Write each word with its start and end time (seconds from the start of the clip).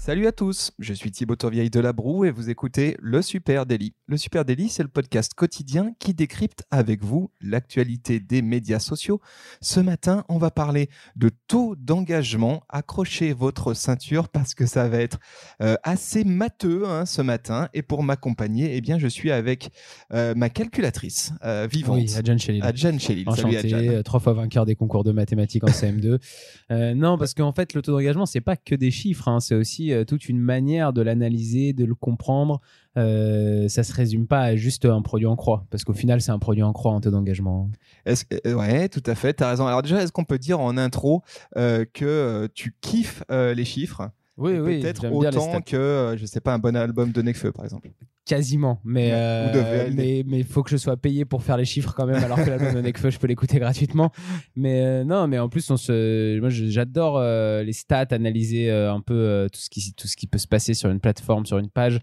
Salut 0.00 0.26
à 0.26 0.32
tous, 0.32 0.72
je 0.78 0.94
suis 0.94 1.10
Thibaut 1.10 1.36
Tourvieille 1.36 1.68
de 1.68 1.78
La 1.78 1.92
Broue 1.92 2.24
et 2.24 2.30
vous 2.30 2.48
écoutez 2.48 2.96
Le 3.00 3.20
Super 3.20 3.66
Daily. 3.66 3.92
Le 4.06 4.16
Super 4.16 4.46
Daily, 4.46 4.70
c'est 4.70 4.82
le 4.82 4.88
podcast 4.88 5.34
quotidien 5.34 5.92
qui 5.98 6.14
décrypte 6.14 6.64
avec 6.70 7.04
vous 7.04 7.30
l'actualité 7.42 8.18
des 8.18 8.40
médias 8.40 8.78
sociaux. 8.78 9.20
Ce 9.60 9.78
matin, 9.78 10.24
on 10.30 10.38
va 10.38 10.50
parler 10.50 10.88
de 11.16 11.30
taux 11.48 11.76
d'engagement. 11.76 12.62
Accrochez 12.70 13.34
votre 13.34 13.74
ceinture 13.74 14.30
parce 14.30 14.54
que 14.54 14.64
ça 14.64 14.88
va 14.88 15.00
être 15.00 15.18
euh, 15.60 15.76
assez 15.82 16.24
matheux 16.24 16.88
hein, 16.88 17.04
ce 17.04 17.20
matin. 17.20 17.68
Et 17.74 17.82
pour 17.82 18.02
m'accompagner, 18.02 18.74
eh 18.76 18.80
bien, 18.80 18.98
je 18.98 19.06
suis 19.06 19.30
avec 19.30 19.68
euh, 20.14 20.34
ma 20.34 20.48
calculatrice 20.48 21.34
euh, 21.44 21.68
vivante. 21.70 21.98
Oui, 21.98 22.14
Adjan 22.16 22.38
Chelil. 22.38 22.62
Adjan 22.64 22.98
Chelil. 22.98 23.26
Salut 23.36 23.58
Enchanté, 23.58 23.58
Adjan. 23.58 23.78
euh, 23.78 24.02
trois 24.02 24.18
fois 24.18 24.32
vainqueur 24.32 24.64
des 24.64 24.76
concours 24.76 25.04
de 25.04 25.12
mathématiques 25.12 25.62
en 25.64 25.70
CM2. 25.70 26.18
Euh, 26.70 26.94
non, 26.94 27.18
parce 27.18 27.34
qu'en 27.34 27.52
fait, 27.52 27.74
le 27.74 27.82
taux 27.82 27.92
d'engagement, 27.92 28.24
c'est 28.24 28.40
pas 28.40 28.56
que 28.56 28.74
des 28.74 28.90
chiffres, 28.90 29.28
hein, 29.28 29.40
c'est 29.40 29.54
aussi 29.54 29.90
euh, 30.00 30.04
toute 30.04 30.28
une 30.28 30.38
manière 30.38 30.92
de 30.92 31.02
l'analyser, 31.02 31.72
de 31.72 31.84
le 31.84 31.94
comprendre. 31.94 32.60
Euh, 32.96 33.68
ça 33.68 33.84
se 33.84 33.92
résume 33.92 34.26
pas 34.26 34.40
à 34.40 34.56
juste 34.56 34.84
un 34.84 35.00
produit 35.02 35.26
en 35.26 35.36
croix, 35.36 35.64
parce 35.70 35.84
qu'au 35.84 35.92
final, 35.92 36.20
c'est 36.20 36.32
un 36.32 36.38
produit 36.38 36.62
en 36.62 36.72
croix 36.72 36.92
en 36.92 37.00
taux 37.00 37.10
d'engagement. 37.10 37.70
Que- 38.04 38.48
euh, 38.48 38.54
ouais, 38.54 38.88
tout 38.88 39.02
à 39.06 39.14
fait, 39.14 39.34
tu 39.34 39.44
as 39.44 39.48
raison. 39.50 39.66
Alors 39.66 39.82
déjà, 39.82 40.02
est-ce 40.02 40.12
qu'on 40.12 40.24
peut 40.24 40.38
dire 40.38 40.58
en 40.60 40.76
intro 40.76 41.22
euh, 41.56 41.84
que 41.92 42.48
tu 42.54 42.74
kiffes 42.80 43.22
les 43.30 43.64
chiffres? 43.64 44.10
Oui, 44.36 44.52
Et 44.52 44.60
oui, 44.60 44.80
Peut-être 44.80 45.04
autant 45.12 45.60
que, 45.60 46.14
je 46.18 46.24
sais 46.26 46.40
pas, 46.40 46.54
un 46.54 46.58
bon 46.58 46.74
album 46.74 47.12
de 47.12 47.20
Nekfeu, 47.22 47.52
par 47.52 47.64
exemple. 47.64 47.90
Quasiment, 48.26 48.80
mais 48.84 49.10
euh, 49.12 49.50
VLD. 49.86 49.96
mais 49.96 50.24
mais 50.26 50.42
faut 50.44 50.62
que 50.62 50.70
je 50.70 50.76
sois 50.76 50.96
payé 50.96 51.24
pour 51.24 51.42
faire 51.42 51.56
les 51.56 51.64
chiffres 51.64 51.94
quand 51.96 52.06
même, 52.06 52.22
alors 52.22 52.36
que 52.36 52.48
l'album 52.48 52.74
de 52.74 52.80
Nekfeu, 52.80 53.10
je 53.10 53.18
peux 53.18 53.26
l'écouter 53.26 53.58
gratuitement. 53.58 54.12
Mais 54.54 54.82
euh, 54.82 55.04
non, 55.04 55.26
mais 55.26 55.38
en 55.38 55.48
plus, 55.48 55.68
on 55.70 55.76
se, 55.76 56.38
moi, 56.38 56.48
j'adore 56.50 57.18
euh, 57.18 57.62
les 57.62 57.72
stats, 57.72 58.06
analyser 58.10 58.70
euh, 58.70 58.92
un 58.92 59.00
peu 59.00 59.14
euh, 59.14 59.48
tout 59.48 59.58
ce 59.58 59.70
qui 59.70 59.94
tout 59.94 60.06
ce 60.06 60.16
qui 60.16 60.26
peut 60.26 60.38
se 60.38 60.46
passer 60.46 60.74
sur 60.74 60.90
une 60.90 61.00
plateforme, 61.00 61.46
sur 61.46 61.58
une 61.58 61.70
page. 61.70 61.98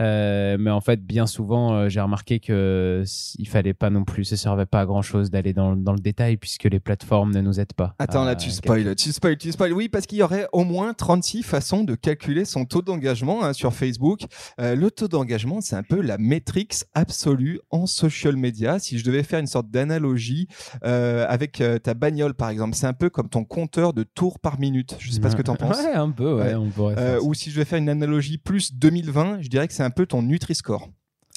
Euh, 0.00 0.56
mais 0.60 0.70
en 0.70 0.80
fait, 0.80 1.04
bien 1.04 1.26
souvent, 1.26 1.74
euh, 1.74 1.88
j'ai 1.88 2.00
remarqué 2.00 2.38
que 2.38 3.02
il 3.38 3.48
fallait 3.48 3.74
pas 3.74 3.90
non 3.90 4.04
plus, 4.04 4.24
ça 4.24 4.36
servait 4.36 4.66
pas 4.66 4.80
à 4.80 4.86
grand 4.86 5.02
chose 5.02 5.30
d'aller 5.30 5.52
dans, 5.54 5.74
dans 5.74 5.92
le 5.94 6.00
détail 6.00 6.36
puisque 6.36 6.64
les 6.64 6.80
plateformes 6.80 7.32
ne 7.32 7.40
nous 7.40 7.58
aident 7.58 7.72
pas. 7.72 7.94
Attends, 7.98 8.24
là, 8.24 8.32
à 8.32 8.36
tu 8.36 8.50
spoil, 8.50 8.94
tu 8.94 9.10
spoil, 9.10 9.36
tu 9.36 9.50
spoil. 9.50 9.72
Oui, 9.72 9.88
parce 9.88 10.06
qu'il 10.06 10.18
y 10.18 10.22
aurait 10.22 10.46
au 10.52 10.64
moins 10.64 10.92
36 10.94 11.42
façons 11.42 11.82
de 11.82 11.94
calculer 11.94 12.44
son 12.44 12.66
taux 12.66 12.82
d'engagement 12.82 13.42
hein, 13.42 13.52
sur 13.52 13.72
Facebook. 13.72 14.20
Euh, 14.60 14.74
le 14.74 14.90
taux 14.90 15.08
d'engagement, 15.08 15.60
c'est 15.62 15.76
un 15.76 15.82
peu 15.82 16.00
la 16.00 16.18
métrique 16.18 16.74
absolue 16.94 17.60
en 17.70 17.86
social 17.86 18.36
media. 18.36 18.78
Si 18.78 18.98
je 18.98 19.04
devais 19.04 19.22
faire 19.22 19.38
une 19.40 19.46
sorte 19.46 19.70
d'analogie 19.70 20.48
euh, 20.84 21.24
avec 21.28 21.60
euh, 21.60 21.78
ta 21.78 21.94
bagnole, 21.94 22.34
par 22.34 22.50
exemple, 22.50 22.74
c'est 22.76 22.86
un 22.86 22.92
peu 22.92 23.08
comme 23.10 23.28
ton 23.28 23.44
compteur 23.44 23.92
de 23.92 24.02
tours 24.02 24.38
par 24.40 24.58
minute. 24.60 24.96
Je 24.98 25.10
sais 25.10 25.20
pas 25.20 25.30
ce 25.30 25.36
que 25.36 25.42
tu 25.42 25.50
en 25.50 25.56
penses. 25.56 25.76
Ouais, 25.78 25.92
un 25.92 26.10
peu, 26.10 26.34
ouais, 26.38 26.54
on 26.54 26.68
pourrait 26.70 26.94
Euh, 26.98 27.12
faire 27.14 27.20
ça. 27.20 27.26
ou 27.26 27.34
si 27.34 27.50
je 27.50 27.54
devais 27.56 27.64
faire 27.64 27.78
une 27.78 27.88
analogie 27.88 28.38
plus 28.38 28.74
2020, 28.74 29.40
je 29.40 29.48
dirais 29.48 29.66
que 29.68 29.74
c'est 29.74 29.82
un 29.82 29.90
peu 29.90 30.06
ton 30.06 30.22
Nutri-Score. 30.22 30.90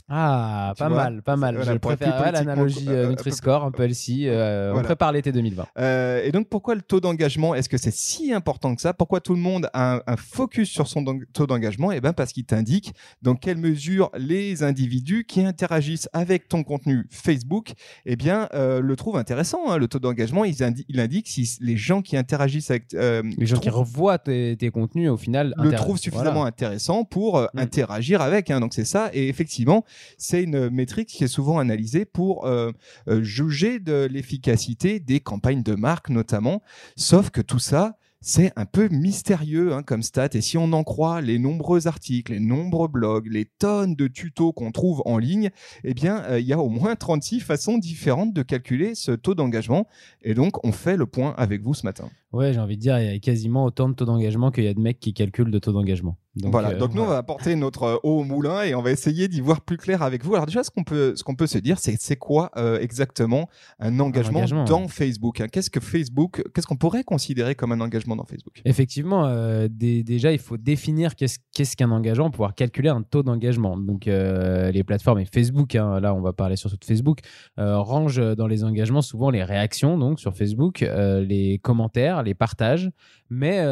Ah, 0.08 0.74
Tu 0.76 0.84
pas 0.84 0.90
vois, 0.90 0.98
mal, 1.04 1.22
pas 1.24 1.36
mal. 1.36 1.56
voilà, 1.56 1.74
je 1.74 1.78
préfère 1.80 2.32
l'analogie 2.32 2.86
euh, 2.90 3.06
euh, 3.06 3.10
Nutri-Score, 3.10 3.64
un 3.64 3.72
peu 3.72 3.84
LC. 3.88 4.28
euh, 4.28 4.70
On 4.70 4.74
Voilà. 4.74 4.86
prépare 4.88 5.12
l'été 5.12 5.32
2020. 5.32 5.66
Euh, 5.80 6.22
et 6.24 6.32
donc, 6.32 6.48
pourquoi 6.48 6.76
le 6.76 6.82
taux 6.84 7.00
d'engagement 7.00 7.56
Est-ce 7.56 7.68
que 7.70 7.78
c'est 7.78 7.94
si 7.94 8.32
important 8.32 8.76
que 8.76 8.82
ça? 8.82 8.94
Pourquoi 8.94 9.20
tout 9.20 9.34
le 9.34 9.40
monde 9.40 9.68
a 9.74 9.96
un, 9.96 10.02
un 10.06 10.16
focus 10.16 10.70
sur 10.70 10.88
son 10.88 11.04
taux 11.34 11.48
d'engagement? 11.48 11.92
Eh 11.92 12.02
bien, 12.02 12.14
parce 12.14 12.34
qu'il 12.34 12.46
t'indique 12.46 12.94
dans 13.24 13.34
quelle 13.34 13.58
mesure 13.58 14.12
les 14.16 14.62
individus 14.62 15.26
qui 15.26 15.44
interagissent 15.44 16.08
avec 16.14 16.48
ton 16.50 16.64
contenu 16.64 17.08
Facebook, 17.10 17.72
eh 18.06 18.16
bien, 18.16 18.48
euh, 18.54 18.82
le 18.82 18.96
trouvent 18.96 19.18
intéressant. 19.18 19.72
hein. 19.72 19.78
Le 19.78 19.88
taux 19.88 19.98
d'engagement, 20.00 20.46
il, 20.46 20.54
indi- 20.64 20.86
il 20.88 21.00
indique 21.00 21.28
si 21.28 21.58
les 21.62 21.78
gens 21.78 22.04
qui 22.04 22.16
interagissent 22.16 22.70
avec 22.70 22.92
Les 22.94 23.46
gens 23.48 23.58
qui 23.58 23.70
trouvent- 23.70 23.80
revoient 23.80 24.20
tes, 24.20 24.56
tes 24.56 24.70
contenus, 24.70 25.10
au 25.10 25.18
final, 25.18 25.48
le 25.58 25.62
intéressent. 25.64 25.82
trouve 25.82 25.98
suffisamment 25.98 26.32
Voilà. 26.34 26.48
intéressant 26.50 27.06
pour 27.06 27.40
Mm. 27.40 27.48
interagir 27.58 28.22
avec. 28.22 28.52
hein. 28.52 28.60
Donc 28.60 28.76
c'est 28.76 28.86
ça. 28.86 29.10
Et 29.14 29.30
effectivement, 29.30 29.84
c'est 30.18 30.44
une 30.44 30.70
métrique 30.70 31.10
qui 31.10 31.24
est 31.24 31.28
souvent 31.28 31.60
analysée 31.60 32.06
pour 32.06 32.46
euh, 32.46 32.72
euh, 33.08 33.24
juger 33.24 33.80
de 33.80 34.08
l'efficacité 34.12 35.00
des 35.00 35.20
campagnes 35.20 35.64
de 35.64 35.76
marque 35.76 36.10
notamment. 36.10 36.62
Sauf 36.96 37.30
que 37.30 37.42
tout 37.42 37.60
ça, 37.60 37.98
c'est 38.28 38.52
un 38.56 38.66
peu 38.66 38.90
mystérieux 38.90 39.74
hein, 39.74 39.84
comme 39.84 40.02
stat. 40.02 40.30
Et 40.34 40.42
si 40.42 40.58
on 40.58 40.74
en 40.74 40.84
croit 40.84 41.22
les 41.22 41.38
nombreux 41.38 41.86
articles, 41.86 42.34
les 42.34 42.40
nombreux 42.40 42.88
blogs, 42.88 43.28
les 43.32 43.46
tonnes 43.46 43.94
de 43.94 44.08
tutos 44.08 44.52
qu'on 44.52 44.72
trouve 44.72 45.04
en 45.06 45.20
ligne, 45.20 45.52
eh 45.84 45.94
bien, 45.94 46.24
euh, 46.24 46.40
il 46.40 46.48
y 46.48 46.54
a 46.54 46.60
au 46.60 46.70
moins 46.70 46.96
36 46.96 47.42
façons 47.42 47.78
différentes 47.78 48.34
de 48.34 48.42
calculer 48.42 48.96
ce 48.96 49.12
taux 49.12 49.36
d'engagement. 49.36 49.88
Et 50.24 50.34
donc, 50.34 50.66
on 50.66 50.72
fait 50.72 50.98
le 50.98 51.06
point 51.06 51.36
avec 51.38 51.62
vous 51.62 51.76
ce 51.76 51.86
matin. 51.86 52.10
Ouais, 52.34 52.52
j'ai 52.52 52.60
envie 52.60 52.78
de 52.78 52.82
dire, 52.82 53.00
il 53.00 53.06
y 53.06 53.16
a 53.16 53.20
quasiment 53.20 53.64
autant 53.64 53.90
de 53.90 53.94
taux 53.94 54.06
d'engagement 54.06 54.50
qu'il 54.50 54.64
y 54.64 54.70
a 54.70 54.74
de 54.74 54.82
mecs 54.82 55.00
qui 55.00 55.14
calculent 55.14 55.52
de 55.52 55.60
taux 55.60 55.72
d'engagement. 55.72 56.18
Donc, 56.36 56.52
voilà, 56.52 56.70
euh, 56.70 56.78
donc 56.78 56.94
nous 56.94 57.02
on 57.02 57.06
va 57.08 57.18
apporter 57.18 57.56
notre 57.56 57.84
euh, 57.84 57.96
eau 58.04 58.20
au 58.20 58.24
moulin 58.24 58.64
et 58.64 58.76
on 58.76 58.82
va 58.82 58.92
essayer 58.92 59.28
d'y 59.28 59.40
voir 59.40 59.62
plus 59.62 59.78
clair 59.78 60.02
avec 60.02 60.24
vous. 60.26 60.36
Alors 60.36 60.46
déjà, 60.46 60.64
ce 60.64 60.70
qu'on 60.70 60.84
peut, 60.84 61.14
ce 61.16 61.24
qu'on 61.24 61.36
peut 61.36 61.48
se 61.48 61.58
dire, 61.58 61.80
c'est 61.80 61.96
c'est 62.00 62.18
quoi 62.18 62.52
euh, 62.58 62.78
exactement 62.80 63.48
un 63.80 64.00
engagement, 64.00 64.40
engagement, 64.40 64.66
dans 64.66 64.82
ouais. 64.82 64.88
Facebook 64.90 65.40
hein? 65.40 65.48
Qu'est-ce 65.50 65.70
que 65.70 65.80
Facebook, 65.80 66.44
qu'est-ce 66.54 66.68
qu'on 66.68 66.76
pourrait 66.76 67.06
considérer 67.06 67.56
comme 67.56 67.72
un 67.72 67.80
engagement 67.80 68.16
dans 68.18 68.26
Facebook? 68.26 68.62
Effectivement, 68.66 69.28
euh, 69.28 69.68
dé- 69.70 70.04
déjà, 70.04 70.34
il 70.34 70.40
faut 70.40 70.58
définir 70.58 71.16
qu'est-ce 71.16 71.40
qu'est-ce 71.54 71.78
qu'un 71.78 71.92
engagement 71.92 72.26
pour 72.26 72.36
pouvoir 72.36 72.56
calculer 72.56 72.90
un 72.90 73.02
taux 73.02 73.24
d'engagement. 73.24 73.78
Donc, 73.78 74.06
les 74.06 74.84
plateformes 74.84 75.20
et 75.20 75.26
Facebook, 75.26 75.76
hein, 75.76 76.02
là, 76.02 76.14
on 76.14 76.22
va 76.22 76.34
parler 76.34 76.58
surtout 76.58 76.78
de 76.78 76.84
Facebook, 76.86 77.20
rangent 77.58 78.36
dans 78.36 78.48
les 78.48 78.64
engagements 78.66 79.02
souvent 79.02 79.30
les 79.30 79.44
réactions 79.44 79.98
donc 79.98 80.20
sur 80.20 80.36
Facebook, 80.36 80.80
les 80.82 81.60
commentaires, 81.64 82.24
les 82.24 82.34
partages. 82.34 82.92
Mais, 83.30 83.64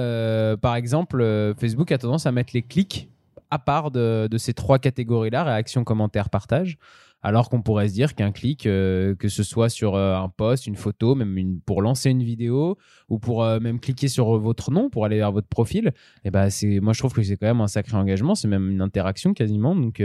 par 0.61 0.75
exemple, 0.75 1.53
Facebook 1.59 1.91
a 1.91 1.97
tendance 1.97 2.25
à 2.25 2.31
mettre 2.31 2.52
les 2.53 2.61
clics 2.61 3.09
à 3.49 3.59
part 3.59 3.91
de, 3.91 4.27
de 4.29 4.37
ces 4.37 4.53
trois 4.53 4.79
catégories-là, 4.79 5.43
réaction, 5.43 5.83
commentaire, 5.83 6.29
partage. 6.29 6.77
Alors 7.25 7.49
qu'on 7.49 7.61
pourrait 7.61 7.87
se 7.87 7.93
dire 7.93 8.15
qu'un 8.15 8.33
clic, 8.33 8.65
euh, 8.65 9.15
que 9.15 9.29
ce 9.29 9.43
soit 9.43 9.69
sur 9.69 9.95
euh, 9.95 10.17
un 10.17 10.27
post, 10.27 10.67
une 10.67 10.75
photo, 10.75 11.15
même 11.15 11.37
une, 11.37 11.61
pour 11.61 11.81
lancer 11.81 12.09
une 12.09 12.21
vidéo, 12.21 12.77
ou 13.07 13.17
pour 13.17 13.45
euh, 13.45 13.61
même 13.61 13.79
cliquer 13.79 14.09
sur 14.09 14.37
votre 14.39 14.71
nom 14.71 14.89
pour 14.89 15.05
aller 15.05 15.15
vers 15.17 15.31
votre 15.31 15.47
profil, 15.47 15.93
et 16.25 16.31
ben 16.31 16.49
c'est 16.49 16.81
moi 16.81 16.91
je 16.91 16.99
trouve 16.99 17.13
que 17.13 17.23
c'est 17.23 17.37
quand 17.37 17.47
même 17.47 17.61
un 17.61 17.67
sacré 17.67 17.95
engagement, 17.95 18.35
c'est 18.35 18.49
même 18.49 18.69
une 18.69 18.81
interaction 18.81 19.33
quasiment. 19.33 19.73
Donc 19.73 20.03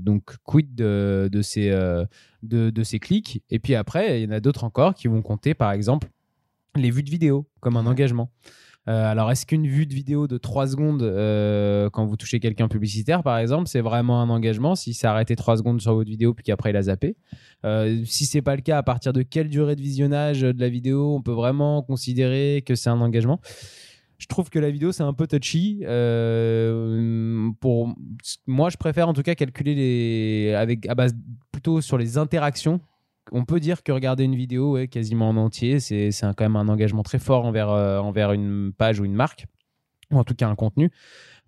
donc 0.00 0.36
quid 0.44 0.74
de, 0.74 1.30
de 1.32 1.40
ces 1.40 1.70
de, 2.42 2.68
de 2.68 2.82
ces 2.82 2.98
clics? 2.98 3.42
Et 3.48 3.58
puis 3.58 3.74
après 3.74 4.20
il 4.20 4.24
y 4.24 4.26
en 4.28 4.36
a 4.36 4.40
d'autres 4.40 4.64
encore 4.64 4.92
qui 4.94 5.08
vont 5.08 5.22
compter 5.22 5.54
par 5.54 5.72
exemple 5.72 6.08
les 6.76 6.90
vues 6.90 7.02
de 7.02 7.10
vidéo 7.10 7.46
comme 7.60 7.78
un 7.78 7.86
engagement. 7.86 8.30
Euh, 8.88 9.10
alors, 9.10 9.30
est-ce 9.30 9.46
qu'une 9.46 9.66
vue 9.66 9.86
de 9.86 9.94
vidéo 9.94 10.26
de 10.26 10.38
3 10.38 10.66
secondes, 10.66 11.02
euh, 11.02 11.88
quand 11.90 12.04
vous 12.04 12.16
touchez 12.16 12.40
quelqu'un 12.40 12.66
publicitaire, 12.66 13.22
par 13.22 13.38
exemple, 13.38 13.68
c'est 13.68 13.80
vraiment 13.80 14.20
un 14.20 14.28
engagement 14.28 14.74
si 14.74 14.92
c'est 14.92 15.06
arrêté 15.06 15.36
3 15.36 15.58
secondes 15.58 15.80
sur 15.80 15.94
votre 15.94 16.10
vidéo 16.10 16.34
puis 16.34 16.42
qu'après 16.42 16.70
il 16.70 16.76
a 16.76 16.82
zappé? 16.82 17.16
Euh, 17.64 18.02
Si 18.04 18.26
c'est 18.26 18.42
pas 18.42 18.56
le 18.56 18.62
cas, 18.62 18.78
à 18.78 18.82
partir 18.82 19.12
de 19.12 19.22
quelle 19.22 19.48
durée 19.48 19.76
de 19.76 19.80
visionnage 19.80 20.40
de 20.40 20.60
la 20.60 20.68
vidéo 20.68 21.14
on 21.14 21.22
peut 21.22 21.32
vraiment 21.32 21.82
considérer 21.82 22.62
que 22.66 22.74
c'est 22.74 22.90
un 22.90 23.00
engagement? 23.00 23.40
Je 24.18 24.26
trouve 24.26 24.50
que 24.50 24.58
la 24.58 24.70
vidéo 24.70 24.92
c'est 24.92 25.02
un 25.02 25.12
peu 25.12 25.26
touchy. 25.26 25.80
Pour 27.60 27.94
moi, 28.46 28.70
je 28.70 28.76
préfère 28.76 29.08
en 29.08 29.12
tout 29.12 29.22
cas 29.22 29.34
calculer 29.34 29.74
les 29.74 30.54
avec 30.54 30.88
à 30.88 30.94
base 30.94 31.12
plutôt 31.52 31.80
sur 31.80 31.98
les 31.98 32.18
interactions. 32.18 32.80
On 33.30 33.44
peut 33.44 33.60
dire 33.60 33.82
que 33.82 33.92
regarder 33.92 34.24
une 34.24 34.34
vidéo 34.34 34.78
quasiment 34.90 35.28
en 35.28 35.36
entier, 35.36 35.78
c'est 35.78 36.10
quand 36.20 36.40
même 36.40 36.56
un 36.56 36.68
engagement 36.68 37.02
très 37.02 37.18
fort 37.18 37.44
envers 37.44 37.70
euh, 37.70 37.98
envers 37.98 38.32
une 38.32 38.72
page 38.76 38.98
ou 38.98 39.04
une 39.04 39.14
marque. 39.14 39.46
ou 40.10 40.18
en 40.18 40.24
tout 40.24 40.34
cas 40.34 40.48
un 40.48 40.56
contenu. 40.56 40.90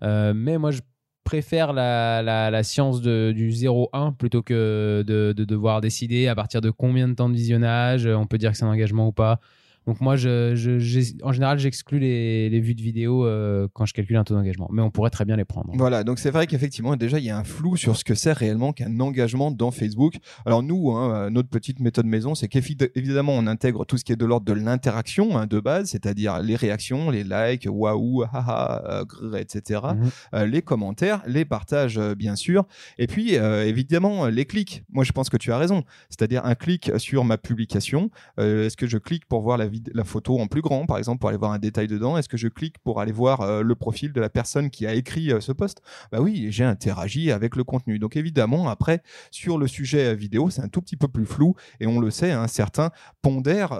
Euh, 0.02 0.32
mais 0.34 0.58
moi, 0.58 0.70
je 0.70 0.80
préfère 1.24 1.72
la, 1.72 2.62
science 2.62 3.00
du 3.00 3.50
0-1 3.50 4.14
plutôt 4.14 4.42
que 4.42 5.02
de, 5.06 5.32
de 5.32 5.44
devoir 5.44 5.80
décider 5.80 6.28
à 6.28 6.34
partir 6.34 6.60
de 6.60 6.70
combien 6.70 7.08
de 7.08 7.14
temps 7.14 7.28
de 7.28 7.34
visionnage, 7.34 8.06
on 8.06 8.26
peut 8.26 8.38
dire 8.38 8.52
que 8.52 8.58
c'est 8.58 8.64
un 8.64 8.68
engagement 8.68 9.08
ou 9.08 9.12
pas. 9.12 9.40
Donc 9.86 10.00
moi, 10.00 10.16
je, 10.16 10.54
je- 10.54 11.22
en 11.22 11.32
général, 11.32 11.58
j'exclus 11.58 11.98
les, 11.98 12.48
les 12.48 12.60
vues 12.60 12.74
de 12.74 12.80
vidéo 12.82 13.26
euh, 13.26 13.68
quand 13.74 13.84
je 13.86 13.92
calcule 13.92 14.16
un 14.16 14.24
taux 14.24 14.34
d'engagement. 14.34 14.68
Mais 14.72 14.80
on 14.82 14.90
pourrait 14.90 15.10
très 15.10 15.24
bien 15.24 15.36
les 15.36 15.44
prendre. 15.44 15.70
Voilà, 15.74 16.04
donc 16.04 16.18
c'est 16.18 16.30
vrai 16.30 16.46
qu'effectivement, 16.46 16.96
déjà, 16.96 17.18
il 17.18 17.24
y 17.24 17.30
a 17.30 17.36
un 17.36 17.44
flou 17.44 17.76
sur 17.76 17.96
ce 17.96 18.04
que 18.04 18.14
c'est 18.14 18.32
réellement 18.32 18.72
qu'un 18.72 18.98
engagement 19.00 19.50
dans 19.50 19.70
Facebook. 19.70 20.14
Alors 20.46 20.62
nous, 20.62 20.92
hein, 20.92 21.14
euh, 21.26 21.30
notre 21.30 21.48
petite 21.50 21.80
méthode 21.80 22.06
maison, 22.06 22.34
c'est 22.34 22.48
qu'évidemment, 22.48 23.32
on 23.34 23.46
intègre 23.46 23.84
tout 23.84 23.98
ce 23.98 24.04
qui 24.04 24.12
est 24.12 24.16
de 24.16 24.24
l'ordre 24.24 24.46
de 24.46 24.52
l'interaction 24.52 25.36
hein, 25.36 25.46
de 25.46 25.60
base, 25.60 25.90
c'est-à-dire 25.90 26.40
les 26.40 26.56
réactions, 26.56 27.10
les 27.10 27.24
likes, 27.24 27.68
waouh, 27.70 28.22
haha, 28.32 28.82
euh, 28.88 29.04
grrr, 29.04 29.36
etc. 29.36 29.80
Mhm. 29.96 30.10
euh, 30.34 30.46
les 30.46 30.62
commentaires, 30.62 31.22
les 31.26 31.44
partages, 31.44 31.98
euh, 31.98 32.14
bien 32.14 32.36
sûr, 32.36 32.64
et 32.98 33.06
puis 33.06 33.34
évidemment 33.34 34.26
les 34.26 34.44
clics. 34.44 34.84
Moi, 34.92 35.04
je 35.04 35.12
pense 35.12 35.28
que 35.28 35.36
tu 35.36 35.52
as 35.52 35.58
raison. 35.58 35.84
C'est-à-dire 36.08 36.44
un 36.44 36.54
clic 36.54 36.90
sur 36.98 37.24
ma 37.24 37.36
publication. 37.38 38.10
Est-ce 38.38 38.76
que 38.76 38.86
je 38.86 38.98
clique 38.98 39.26
pour 39.26 39.42
voir 39.42 39.58
la, 39.58 39.66
la 39.92 40.04
photo 40.04 40.38
en 40.38 40.46
plus 40.46 40.60
grand, 40.62 40.86
par 40.86 40.98
exemple, 40.98 41.18
pour 41.20 41.28
aller 41.28 41.38
voir 41.38 41.52
un 41.52 41.58
détail 41.58 41.86
dedans 41.86 42.16
Est-ce 42.16 42.28
que 42.28 42.36
je 42.36 42.48
clique 42.48 42.78
pour 42.78 43.00
aller 43.00 43.12
voir 43.12 43.40
euh, 43.40 43.62
le 43.62 43.74
profil 43.74 44.12
de 44.12 44.20
la 44.20 44.28
personne 44.28 44.70
qui 44.70 44.86
a 44.86 44.94
écrit 44.94 45.32
euh, 45.32 45.40
ce 45.40 45.52
post? 45.52 45.80
Bah 46.12 46.20
oui, 46.20 46.46
j'ai 46.50 46.64
interagi 46.64 47.30
avec 47.30 47.56
le 47.56 47.64
contenu. 47.64 47.98
Donc 47.98 48.16
évidemment, 48.16 48.68
après, 48.68 49.02
sur 49.30 49.58
le 49.58 49.66
sujet 49.66 50.12
euh, 50.12 50.14
vidéo, 50.14 50.50
c'est 50.50 50.62
un 50.62 50.68
tout 50.68 50.80
petit 50.80 50.96
peu 50.96 51.08
plus 51.08 51.26
flou, 51.26 51.54
et 51.80 51.86
on 51.86 52.00
le 52.00 52.10
sait, 52.10 52.32
hein, 52.32 52.46
certains 52.46 52.90
pondèrent 53.22 53.72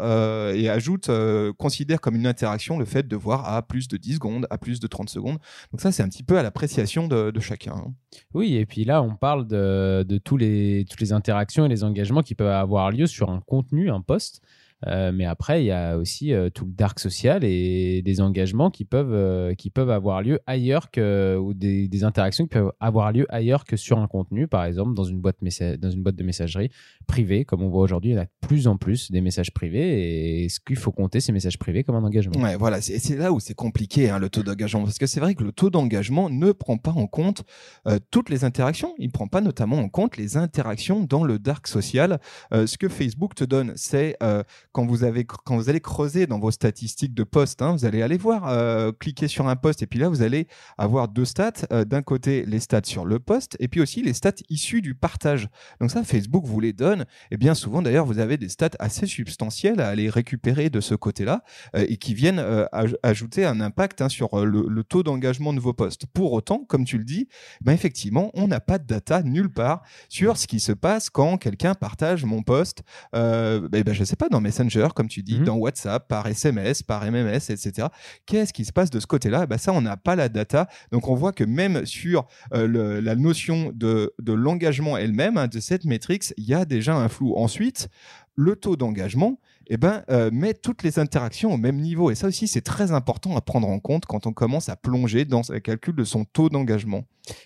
et 0.55 0.69
ajoutent, 0.69 1.11
considèrent 1.59 2.01
comme 2.01 2.17
une 2.17 2.27
interaction 2.27 2.79
le 2.79 2.85
fait 2.85 3.07
de 3.07 3.17
voir 3.17 3.47
à 3.53 3.63
plus 3.63 3.89
de 3.89 3.97
10 3.97 4.15
secondes, 4.15 4.47
à 4.51 4.59
plus 4.59 4.81
de 4.81 4.87
30 4.87 5.09
secondes. 5.11 5.39
Donc 5.71 5.81
ça, 5.81 5.93
c'est 5.93 6.03
un 6.03 6.09
petit 6.09 6.23
peu 6.23 6.39
à 6.39 6.43
l'appréciation 6.43 7.09
de, 7.09 7.31
de 7.31 7.41
chacun. 7.41 7.75
hein. 7.75 7.95
Oui, 8.33 8.55
et 8.57 8.67
puis 8.67 8.85
là, 8.85 9.03
on 9.03 9.17
parle 9.17 9.47
de, 9.47 10.05
de 10.07 10.19
tous 10.19 10.37
les, 10.37 10.85
toutes 10.89 11.01
les 11.01 11.13
interactions 11.13 11.67
et 11.67 11.69
les 11.69 11.85
engagements 11.85 12.23
qui 12.23 12.35
peuvent 12.35 12.49
avoir 12.49 12.91
lieu 12.91 13.07
sur 13.07 13.31
un 13.31 13.41
contenu, 13.41 13.91
un 13.91 14.01
post. 14.01 14.41
Euh, 14.87 15.13
mais 15.15 15.25
après, 15.25 15.63
il 15.63 15.67
y 15.67 15.71
a 15.71 15.97
aussi 15.97 16.33
euh, 16.33 16.51
tout 16.51 16.65
le 16.65 16.73
dark 16.73 16.99
social 16.99 17.45
et 17.45 18.03
des 18.03 18.21
engagements 18.21 18.71
qui 18.71 18.85
peuvent, 18.85 19.13
euh, 19.13 19.55
qui 19.55 19.71
peuvent 19.71 19.91
avoir 19.91 20.23
lieu 20.23 20.41
ailleurs 20.47 20.91
que, 20.91 21.37
ou 21.41 21.55
des, 21.55 22.05
interactions 22.05 22.45
qui 22.45 22.51
peuvent 22.51 22.73
avoir 22.81 23.13
lieu 23.13 23.27
ailleurs 23.31 23.65
que 23.65 23.77
sur 23.77 23.99
un 23.99 24.09
contenu, 24.09 24.47
par 24.47 24.65
exemple 24.65 24.95
dans 24.95 25.05
une 25.05 25.21
boîte, 25.21 25.39
dans 25.79 25.91
une 25.91 26.03
boîte 26.03 26.17
de 26.17 26.25
messagerie 26.25 26.71
privée. 27.07 27.45
Comme 27.45 27.63
on 27.63 27.69
voit 27.69 27.83
aujourd'hui, 27.83 28.11
il 28.11 28.15
y 28.15 28.19
a 28.19 28.25
de 28.25 28.31
plus 28.41 28.67
en 28.67 28.77
plus 28.77 29.11
des 29.11 29.21
messages 29.21 29.53
privés. 29.53 30.01
Et 30.01 30.45
est-ce 30.45 30.61
qu'il 30.61 30.77
faut 30.77 30.93
compter 30.93 31.21
ces 31.21 31.33
messages 31.33 31.59
privés 31.59 31.83
comme 31.83 31.95
un 31.95 32.05
engagement? 32.05 32.43
Ouais, 32.43 32.57
voilà, 32.57 32.83
c'est 32.83 33.17
là 33.17 33.33
où 33.33 33.41
c'est 33.41 33.55
compliqué 33.55 34.11
hein, 34.11 34.19
le 34.19 34.29
taux 34.29 34.43
d'engagement, 34.43 34.83
parce 34.83 34.99
que 34.99 35.07
c'est 35.07 35.21
vrai 35.21 35.35
que 35.35 35.45
le 35.45 35.53
taux 35.53 35.71
d'engagement 35.71 36.29
ne 36.29 36.53
prend 36.53 36.77
pas 36.77 36.91
en 36.91 37.07
compte 37.07 37.45
toutes 38.11 38.29
les 38.29 38.45
interactions. 38.45 38.95
Il 38.99 39.07
ne 39.07 39.13
prend 39.13 39.29
pas 39.29 39.41
notamment 39.41 39.79
en 39.79 39.89
compte 39.89 40.17
les 40.17 40.37
interactions 40.37 41.05
dans 41.05 41.25
le 41.25 41.39
dark 41.39 41.67
social. 41.67 42.21
Ce 42.53 42.77
que 42.77 42.89
Facebook 42.89 43.35
te 43.35 43.45
donne, 43.45 43.73
c'est 43.77 44.17
quand 44.75 44.85
vous 44.87 45.05
avez 45.05 45.25
quand 45.25 45.57
vous 45.57 45.71
allez 45.71 45.81
creuser 45.81 46.27
dans 46.27 46.39
vos 46.41 46.51
statistiques 46.51 47.15
de 47.15 47.23
posts, 47.25 47.63
hein, 47.63 47.73
vous 47.73 47.85
allez 47.85 48.03
aller 48.03 48.19
voir, 48.19 48.49
euh, 48.49 48.91
cliquer 48.93 49.29
sur 49.29 49.49
un 49.49 49.57
post, 49.57 49.83
et 49.83 49.87
puis 49.87 49.99
là 50.01 50.09
vous 50.09 50.23
allez 50.23 50.49
avoir 50.77 51.09
deux 51.09 51.25
stats. 51.25 51.53
Euh, 51.73 51.85
D'un 51.85 52.03
côté, 52.03 52.45
les 52.45 52.61
stats 52.61 52.81
sur 52.85 53.05
le 53.05 53.19
post, 53.21 53.57
et 53.61 53.69
puis 53.69 53.81
aussi 53.81 54.03
les 54.03 54.13
stats 54.13 54.43
issues 54.51 54.83
du 54.83 54.95
partage. 54.95 55.49
Donc 55.81 55.91
ça, 55.91 56.03
Facebook 56.03 56.45
vous 56.45 56.59
les 56.61 56.73
donne, 56.73 57.07
et 57.31 57.37
bien 57.37 57.55
souvent 57.55 57.83
d'ailleurs, 57.83 58.05
vous 58.05 58.19
avez 58.19 58.37
des 58.37 58.49
stats 58.49 58.71
assez 58.81 59.07
substantielles 59.07 59.81
à 59.81 59.89
aller 59.89 60.11
récupérer 60.11 60.71
de 60.71 60.81
ce 60.81 60.95
côté-là 60.97 61.45
euh, 61.77 61.87
et 61.89 61.97
qui 61.97 62.13
viennent 62.15 62.41
aj- 62.73 62.97
ajouter 63.03 63.45
un 63.47 63.61
impact 63.61 64.01
hein, 64.03 64.09
sur 64.09 64.45
le, 64.45 64.83
taux 64.85 65.03
d'engagement 65.05 65.53
de 65.53 65.61
vos 65.61 65.73
postes. 65.73 66.07
Pour 66.07 66.33
autant, 66.33 66.65
comme 66.69 66.85
tu 66.85 66.99
le 66.99 67.05
dis, 67.05 67.29
ben 67.61 67.73
effectivement, 67.73 68.31
on 68.35 68.49
n'a 68.49 68.61
pas 68.61 68.79
de 68.79 68.87
data 68.87 69.23
nulle 69.23 69.51
part 69.51 69.83
sur 70.09 70.37
ce 70.37 70.47
qui 70.47 70.59
se 70.61 70.73
passe 70.73 71.11
quand 71.11 71.39
quelqu'un 71.39 71.75
partage 71.75 72.25
mon 72.25 72.43
post, 72.43 72.83
euh, 73.15 73.69
ben, 73.69 73.83
ben, 73.83 73.95
je 73.95 74.03
sais 74.05 74.17
pas, 74.17 74.29
dans 74.29 74.41
Messenger, 74.41 74.64
comme 74.95 75.09
tu 75.09 75.23
dis, 75.23 75.39
Mhm. 75.39 75.45
dans 75.45 75.57
WhatsApp, 75.57 76.07
par 76.09 76.27
SMS, 76.27 76.83
par 76.83 77.05
MMS, 77.05 77.51
etc. 77.51 77.89
Qu'est-ce 78.27 78.53
qui 78.53 78.65
se 78.65 78.73
passe 78.73 78.91
de 78.91 79.01
ce 79.01 79.07
côté-là? 79.07 79.47
Ben, 79.47 79.59
Ça, 79.59 79.73
on 79.73 79.81
n'a 79.81 79.97
pas 79.97 80.17
la 80.17 80.29
data. 80.29 80.69
Donc, 80.93 81.09
on 81.09 81.15
voit 81.15 81.33
que 81.33 81.45
même 81.45 81.87
sur 81.87 82.27
euh, 82.53 82.67
le- 82.67 83.01
la 83.01 83.15
notion 83.17 83.73
de, 83.75 84.13
de 84.21 84.33
l'engagement 84.33 84.97
elle-même, 84.97 85.37
hein, 85.39 85.47
de 85.49 85.61
cette 85.61 85.85
métrique, 85.85 86.33
il 86.37 86.45
y 86.45 86.55
a 86.55 86.65
déjà 86.65 86.95
un 86.95 87.09
flou. 87.09 87.35
Ensuite, 87.37 87.89
le 88.37 88.57
taux 88.57 88.77
d'engagement, 88.77 89.39
eh 89.69 89.77
ben, 89.77 90.03
euh, 90.11 90.29
met 90.33 90.55
toutes 90.55 90.83
les 90.83 90.99
interactions 90.99 91.53
au 91.55 91.57
même 91.57 91.77
niveau. 91.81 92.11
Et 92.11 92.15
ça 92.17 92.27
aussi, 92.27 92.49
c'est 92.49 92.61
très 92.63 92.91
important 92.93 93.37
à 93.37 93.41
prendre 93.41 93.69
en 93.69 93.79
compte 93.79 94.07
quand 94.07 94.27
on 94.27 94.33
commence 94.33 94.69
à 94.69 94.77
plonger 94.77 95.25
dans 95.25 95.43
le 95.49 95.61
calcul 95.61 95.95
de 95.95 96.05
son 96.05 96.25
taux 96.25 96.49
d'engagement. 96.51 97.05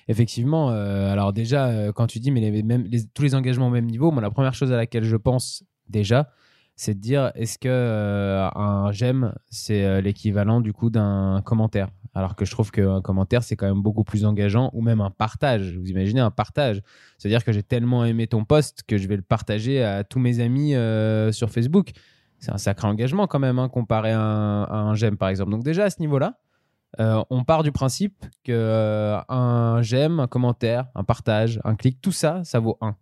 Effectivement, 0.08 0.70
euh, 0.70 1.12
alors 1.12 1.32
déjà, 1.32 1.66
euh, 1.68 1.92
quand 1.92 2.06
tu 2.06 2.18
dis 2.20 2.30
mais 2.30 2.40
les, 2.40 2.62
mêmes, 2.62 2.84
les- 2.90 3.06
tous 3.06 3.22
les 3.22 3.34
engagements 3.34 3.68
au 3.68 3.70
même 3.70 3.86
niveau, 3.86 4.10
moi, 4.10 4.22
la 4.22 4.30
première 4.30 4.54
chose 4.54 4.72
à 4.72 4.76
laquelle 4.76 5.04
je 5.04 5.16
pense 5.16 5.62
déjà, 5.88 6.30
c'est 6.78 6.94
de 6.94 7.00
dire 7.00 7.32
est-ce 7.34 7.58
que 7.58 7.68
euh, 7.68 8.48
un 8.54 8.92
j'aime, 8.92 9.34
c'est 9.50 9.84
euh, 9.84 10.00
l'équivalent 10.00 10.60
du 10.60 10.72
coup 10.72 10.90
d'un 10.90 11.42
commentaire? 11.44 11.88
Alors 12.14 12.36
que 12.36 12.44
je 12.44 12.52
trouve 12.52 12.70
qu'un 12.70 13.02
commentaire, 13.02 13.42
c'est 13.42 13.56
quand 13.56 13.66
même 13.66 13.82
beaucoup 13.82 14.04
plus 14.04 14.24
engageant, 14.24 14.70
ou 14.72 14.80
même 14.80 15.00
un 15.00 15.10
partage. 15.10 15.76
Vous 15.76 15.88
imaginez 15.88 16.20
un 16.20 16.30
partage 16.30 16.80
C'est-à-dire 17.18 17.44
que 17.44 17.50
j'ai 17.50 17.64
tellement 17.64 18.04
aimé 18.04 18.28
ton 18.28 18.44
post 18.44 18.84
que 18.86 18.96
je 18.96 19.08
vais 19.08 19.16
le 19.16 19.22
partager 19.22 19.82
à 19.82 20.04
tous 20.04 20.20
mes 20.20 20.38
amis 20.38 20.76
euh, 20.76 21.32
sur 21.32 21.50
Facebook. 21.50 21.90
C'est 22.38 22.52
un 22.52 22.58
sacré 22.58 22.86
engagement 22.86 23.26
quand 23.26 23.40
même, 23.40 23.58
hein, 23.58 23.68
comparé 23.68 24.12
à 24.12 24.20
un, 24.20 24.62
à 24.62 24.76
un 24.76 24.94
j'aime 24.94 25.16
par 25.16 25.30
exemple. 25.30 25.50
Donc 25.50 25.64
déjà 25.64 25.84
à 25.84 25.90
ce 25.90 25.98
niveau-là, 25.98 26.38
euh, 27.00 27.22
on 27.28 27.42
part 27.42 27.64
du 27.64 27.72
principe 27.72 28.24
que 28.44 29.18
un 29.28 29.82
j'aime, 29.82 30.20
un 30.20 30.28
commentaire, 30.28 30.86
un 30.94 31.02
partage, 31.02 31.60
un 31.64 31.74
clic, 31.74 32.00
tout 32.00 32.12
ça, 32.12 32.42
ça 32.44 32.60
vaut 32.60 32.78
1. 32.80 32.96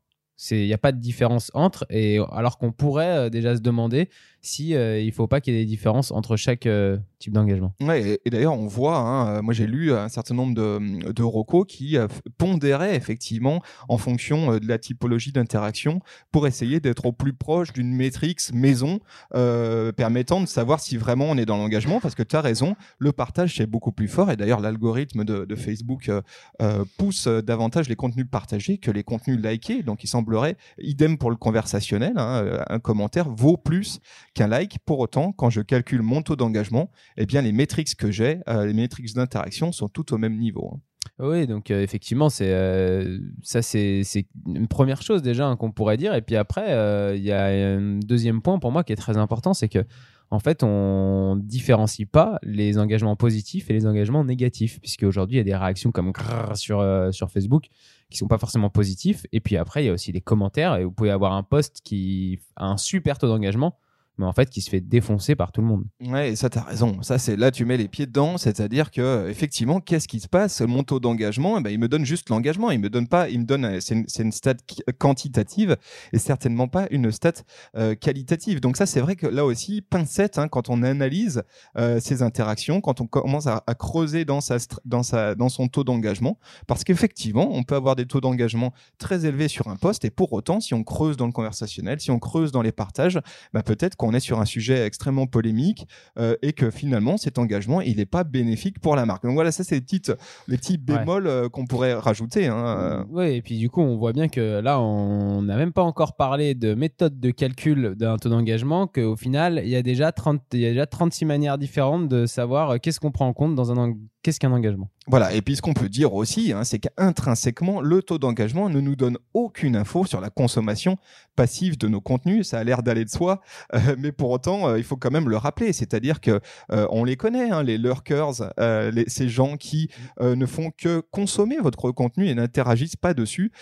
Il 0.50 0.66
n'y 0.66 0.72
a 0.72 0.78
pas 0.78 0.92
de 0.92 1.00
différence 1.00 1.50
entre, 1.54 1.86
et 1.90 2.18
alors 2.30 2.58
qu'on 2.58 2.72
pourrait 2.72 3.16
euh, 3.16 3.30
déjà 3.30 3.56
se 3.56 3.60
demander 3.60 4.10
si 4.46 4.74
euh, 4.74 5.00
il 5.00 5.06
ne 5.06 5.12
faut 5.12 5.26
pas 5.26 5.40
qu'il 5.40 5.54
y 5.54 5.56
ait 5.56 5.60
des 5.60 5.66
différences 5.66 6.10
entre 6.10 6.36
chaque 6.36 6.66
euh, 6.66 6.98
type 7.18 7.32
d'engagement. 7.32 7.74
Ouais, 7.80 8.20
et, 8.24 8.30
d'ailleurs, 8.30 8.54
on 8.54 8.66
voit, 8.66 8.98
hein, 8.98 9.36
euh, 9.36 9.42
moi 9.42 9.52
j'ai 9.54 9.66
lu 9.66 9.92
un 9.92 10.08
certain 10.08 10.34
nombre 10.34 10.54
de, 10.54 11.12
de 11.12 11.22
recos 11.22 11.64
qui 11.68 11.96
euh, 11.96 12.06
pondéraient 12.38 12.96
effectivement 12.96 13.62
en 13.88 13.98
fonction 13.98 14.52
euh, 14.52 14.60
de 14.60 14.68
la 14.68 14.78
typologie 14.78 15.32
d'interaction 15.32 16.00
pour 16.30 16.46
essayer 16.46 16.80
d'être 16.80 17.06
au 17.06 17.12
plus 17.12 17.32
proche 17.32 17.72
d'une 17.72 17.94
métrique 17.94 18.40
maison 18.52 19.00
euh, 19.34 19.92
permettant 19.92 20.40
de 20.40 20.46
savoir 20.46 20.80
si 20.80 20.96
vraiment 20.96 21.26
on 21.26 21.36
est 21.36 21.46
dans 21.46 21.56
l'engagement. 21.56 22.00
Parce 22.00 22.14
que 22.14 22.22
tu 22.22 22.36
as 22.36 22.40
raison, 22.40 22.76
le 22.98 23.12
partage 23.12 23.56
c'est 23.56 23.66
beaucoup 23.66 23.92
plus 23.92 24.08
fort. 24.08 24.30
Et 24.30 24.36
d'ailleurs, 24.36 24.60
l'algorithme 24.60 25.24
de, 25.24 25.56
Facebook 25.56 26.08
euh, 26.08 26.20
euh, 26.60 26.84
pousse 26.98 27.26
euh, 27.26 27.40
davantage 27.40 27.88
les 27.88 27.96
contenus 27.96 28.26
partagés 28.30 28.78
que 28.78 28.90
les 28.90 29.02
contenus 29.02 29.40
likés. 29.42 29.82
Donc 29.82 30.04
il 30.04 30.06
semblerait, 30.06 30.56
idem 30.78 31.16
pour 31.18 31.30
le 31.30 31.36
conversationnel, 31.36 32.12
hein, 32.16 32.42
euh, 32.44 32.62
un 32.68 32.78
commentaire 32.78 33.30
vaut 33.30 33.56
plus 33.56 34.00
qu'un 34.36 34.46
like. 34.46 34.78
Pour 34.84 35.00
autant, 35.00 35.32
quand 35.32 35.50
je 35.50 35.62
calcule 35.62 36.02
mon 36.02 36.22
taux 36.22 36.36
d'engagement, 36.36 36.90
eh 37.16 37.26
bien, 37.26 37.42
les 37.42 37.52
métriques 37.52 37.96
que 37.96 38.10
j'ai, 38.12 38.40
euh, 38.48 38.66
les 38.66 38.74
métriques 38.74 39.12
d'interaction 39.14 39.72
sont 39.72 39.88
toutes 39.88 40.12
au 40.12 40.18
même 40.18 40.36
niveau. 40.38 40.72
hein. 40.74 40.80
Oui, 41.18 41.46
donc 41.46 41.70
euh, 41.70 41.82
effectivement, 41.82 42.28
c'est 42.28 42.52
euh, 42.52 43.18
ça, 43.42 43.62
c'est 43.62 44.02
une 44.46 44.68
première 44.68 45.02
chose 45.02 45.22
déjà 45.22 45.46
hein, 45.46 45.56
qu'on 45.56 45.72
pourrait 45.72 45.96
dire. 45.96 46.14
Et 46.14 46.20
puis 46.20 46.36
après, 46.36 47.16
il 47.16 47.22
y 47.22 47.32
a 47.32 47.46
un 47.46 47.98
deuxième 48.00 48.42
point 48.42 48.58
pour 48.58 48.70
moi 48.70 48.84
qui 48.84 48.92
est 48.92 48.96
très 48.96 49.16
important, 49.16 49.54
c'est 49.54 49.68
que 49.68 49.84
en 50.30 50.40
fait, 50.40 50.64
on 50.64 51.36
différencie 51.36 52.06
pas 52.10 52.40
les 52.42 52.78
engagements 52.78 53.14
positifs 53.14 53.70
et 53.70 53.72
les 53.72 53.86
engagements 53.86 54.24
négatifs, 54.24 54.80
puisque 54.80 55.04
aujourd'hui, 55.04 55.36
il 55.36 55.38
y 55.38 55.40
a 55.40 55.44
des 55.44 55.54
réactions 55.54 55.92
comme 55.92 56.12
sur 56.54 56.84
sur 57.12 57.30
Facebook 57.30 57.68
qui 58.10 58.18
sont 58.18 58.28
pas 58.28 58.38
forcément 58.38 58.68
positifs. 58.68 59.24
Et 59.32 59.40
puis 59.40 59.56
après, 59.56 59.84
il 59.84 59.86
y 59.86 59.90
a 59.90 59.92
aussi 59.92 60.10
les 60.12 60.20
commentaires. 60.20 60.76
Et 60.76 60.84
vous 60.84 60.90
pouvez 60.90 61.10
avoir 61.10 61.32
un 61.32 61.44
post 61.44 61.80
qui 61.82 62.40
a 62.56 62.66
un 62.66 62.76
super 62.76 63.18
taux 63.18 63.28
d'engagement, 63.28 63.78
mais 64.18 64.26
en 64.26 64.32
fait 64.32 64.50
qui 64.50 64.60
se 64.60 64.70
fait 64.70 64.80
défoncer 64.80 65.34
par 65.34 65.52
tout 65.52 65.60
le 65.60 65.66
monde. 65.66 65.84
Ouais, 66.00 66.30
et 66.30 66.36
ça, 66.36 66.48
tu 66.48 66.58
as 66.58 66.62
raison. 66.62 67.02
Ça, 67.02 67.18
c'est 67.18 67.36
là, 67.36 67.50
tu 67.50 67.64
mets 67.64 67.76
les 67.76 67.88
pieds 67.88 68.06
dedans. 68.06 68.38
C'est-à-dire 68.38 68.90
que, 68.90 69.28
effectivement, 69.28 69.80
qu'est-ce 69.80 70.08
qui 70.08 70.20
se 70.20 70.28
passe? 70.28 70.60
Mon 70.60 70.82
taux 70.82 71.00
d'engagement, 71.00 71.58
eh 71.58 71.62
ben, 71.62 71.70
il 71.70 71.78
me 71.78 71.88
donne 71.88 72.04
juste 72.04 72.30
l'engagement. 72.30 72.70
Il 72.70 72.80
me 72.80 72.90
donne 72.90 73.08
pas, 73.08 73.28
il 73.28 73.40
me 73.40 73.44
donne, 73.44 73.64
euh, 73.64 73.80
c'est 73.80 73.94
une, 73.94 74.06
une 74.18 74.32
stat 74.32 74.54
quantitative 74.98 75.76
et 76.12 76.18
certainement 76.18 76.68
pas 76.68 76.86
une 76.90 77.10
stat 77.12 77.32
euh, 77.76 77.94
qualitative. 77.94 78.60
Donc, 78.60 78.76
ça, 78.76 78.86
c'est 78.86 79.00
vrai 79.00 79.16
que 79.16 79.26
là 79.26 79.44
aussi, 79.44 79.82
pincette, 79.82 80.38
hein, 80.38 80.48
quand 80.48 80.70
on 80.70 80.82
analyse 80.82 81.42
euh, 81.76 82.00
ces 82.00 82.22
interactions, 82.22 82.80
quand 82.80 83.00
on 83.00 83.06
commence 83.06 83.46
à, 83.46 83.62
creuser 83.78 84.24
dans, 84.24 84.40
sa, 84.40 84.56
dans, 84.84 85.02
sa, 85.02 85.34
dans 85.34 85.48
son 85.48 85.68
taux 85.68 85.84
d'engagement, 85.84 86.38
parce 86.66 86.84
qu'effectivement, 86.84 87.48
on 87.52 87.62
peut 87.62 87.74
avoir 87.74 87.96
des 87.96 88.06
taux 88.06 88.20
d'engagement 88.20 88.72
très 88.98 89.26
élevés 89.26 89.48
sur 89.48 89.68
un 89.68 89.76
poste 89.76 90.04
et 90.04 90.10
pour 90.10 90.32
autant, 90.32 90.60
si 90.60 90.74
on 90.74 90.82
creuse 90.82 91.16
dans 91.16 91.26
le 91.26 91.32
conversationnel, 91.32 92.00
si 92.00 92.10
on 92.10 92.18
creuse 92.18 92.52
dans 92.52 92.62
les 92.62 92.72
partages, 92.72 93.20
bah, 93.52 93.62
peut-être 93.62 93.96
qu'on 93.96 94.05
quand 94.06 94.12
on 94.12 94.14
est 94.14 94.20
sur 94.20 94.40
un 94.40 94.44
sujet 94.44 94.84
extrêmement 94.86 95.26
polémique 95.26 95.86
euh, 96.18 96.36
et 96.42 96.52
que 96.52 96.70
finalement 96.70 97.16
cet 97.16 97.38
engagement 97.38 97.80
il 97.80 97.96
n'est 97.96 98.06
pas 98.06 98.24
bénéfique 98.24 98.80
pour 98.80 98.96
la 98.96 99.06
marque. 99.06 99.24
Donc 99.24 99.34
voilà, 99.34 99.52
ça 99.52 99.64
c'est 99.64 99.74
les 99.74 99.80
petites 99.80 100.12
les 100.48 100.56
petits 100.56 100.78
bémols 100.78 101.26
euh, 101.26 101.48
qu'on 101.48 101.66
pourrait 101.66 101.94
rajouter. 101.94 102.46
Hein. 102.46 103.06
Oui, 103.10 103.34
et 103.34 103.42
puis 103.42 103.58
du 103.58 103.70
coup 103.70 103.80
on 103.80 103.96
voit 103.96 104.12
bien 104.12 104.28
que 104.28 104.60
là 104.60 104.80
on 104.80 105.42
n'a 105.42 105.56
même 105.56 105.72
pas 105.72 105.82
encore 105.82 106.16
parlé 106.16 106.54
de 106.54 106.74
méthode 106.74 107.18
de 107.18 107.30
calcul 107.30 107.94
d'un 107.96 108.16
taux 108.16 108.28
d'engagement, 108.28 108.86
qu'au 108.86 109.16
final 109.16 109.60
il 109.64 109.70
y 109.70 109.76
a 109.76 109.82
déjà 109.82 110.12
30 110.12 110.42
il 110.52 110.60
y 110.60 110.66
a 110.66 110.70
déjà 110.70 110.86
36 110.86 111.24
manières 111.24 111.58
différentes 111.58 112.08
de 112.08 112.26
savoir 112.26 112.70
euh, 112.70 112.76
qu'est-ce 112.78 113.00
qu'on 113.00 113.12
prend 113.12 113.26
en 113.26 113.32
compte 113.32 113.54
dans 113.54 113.72
un 113.72 113.94
qu'est-ce 114.26 114.40
qu'un 114.40 114.50
engagement? 114.50 114.90
Voilà, 115.06 115.32
et 115.34 115.40
puis 115.40 115.54
ce 115.54 115.62
qu'on 115.62 115.72
peut 115.72 115.88
dire 115.88 116.12
aussi, 116.14 116.52
hein, 116.52 116.64
c'est 116.64 116.80
qu'intrinsèquement, 116.80 117.80
le 117.80 118.02
taux 118.02 118.18
d'engagement 118.18 118.68
ne 118.68 118.80
nous 118.80 118.96
donne 118.96 119.18
aucune 119.34 119.76
info 119.76 120.04
sur 120.04 120.20
la 120.20 120.30
consommation 120.30 120.98
passive 121.36 121.78
de 121.78 121.86
nos 121.86 122.00
contenus. 122.00 122.48
Ça 122.48 122.58
a 122.58 122.64
l'air 122.64 122.82
d'aller 122.82 123.04
de 123.04 123.10
soi, 123.10 123.40
euh, 123.74 123.94
mais 123.98 124.10
pour 124.10 124.30
autant, 124.30 124.68
euh, 124.68 124.78
il 124.78 124.84
faut 124.84 124.96
quand 124.96 125.12
même 125.12 125.28
le 125.28 125.36
rappeler. 125.36 125.72
C'est-à-dire 125.72 126.20
que 126.20 126.40
euh, 126.72 126.88
on 126.90 127.04
les 127.04 127.16
connaît, 127.16 127.50
hein, 127.50 127.62
les 127.62 127.78
lurkers, 127.78 128.50
les, 128.58 129.04
ces 129.06 129.28
gens 129.28 129.56
qui 129.56 129.90
ne 130.20 130.46
font 130.46 130.72
que 130.76 131.00
consommer 131.12 131.58
votre 131.58 131.92
contenu 131.92 132.26
et 132.26 132.34
n'interagissent 132.34 132.96
pas 132.96 133.14
dessus. 133.14 133.52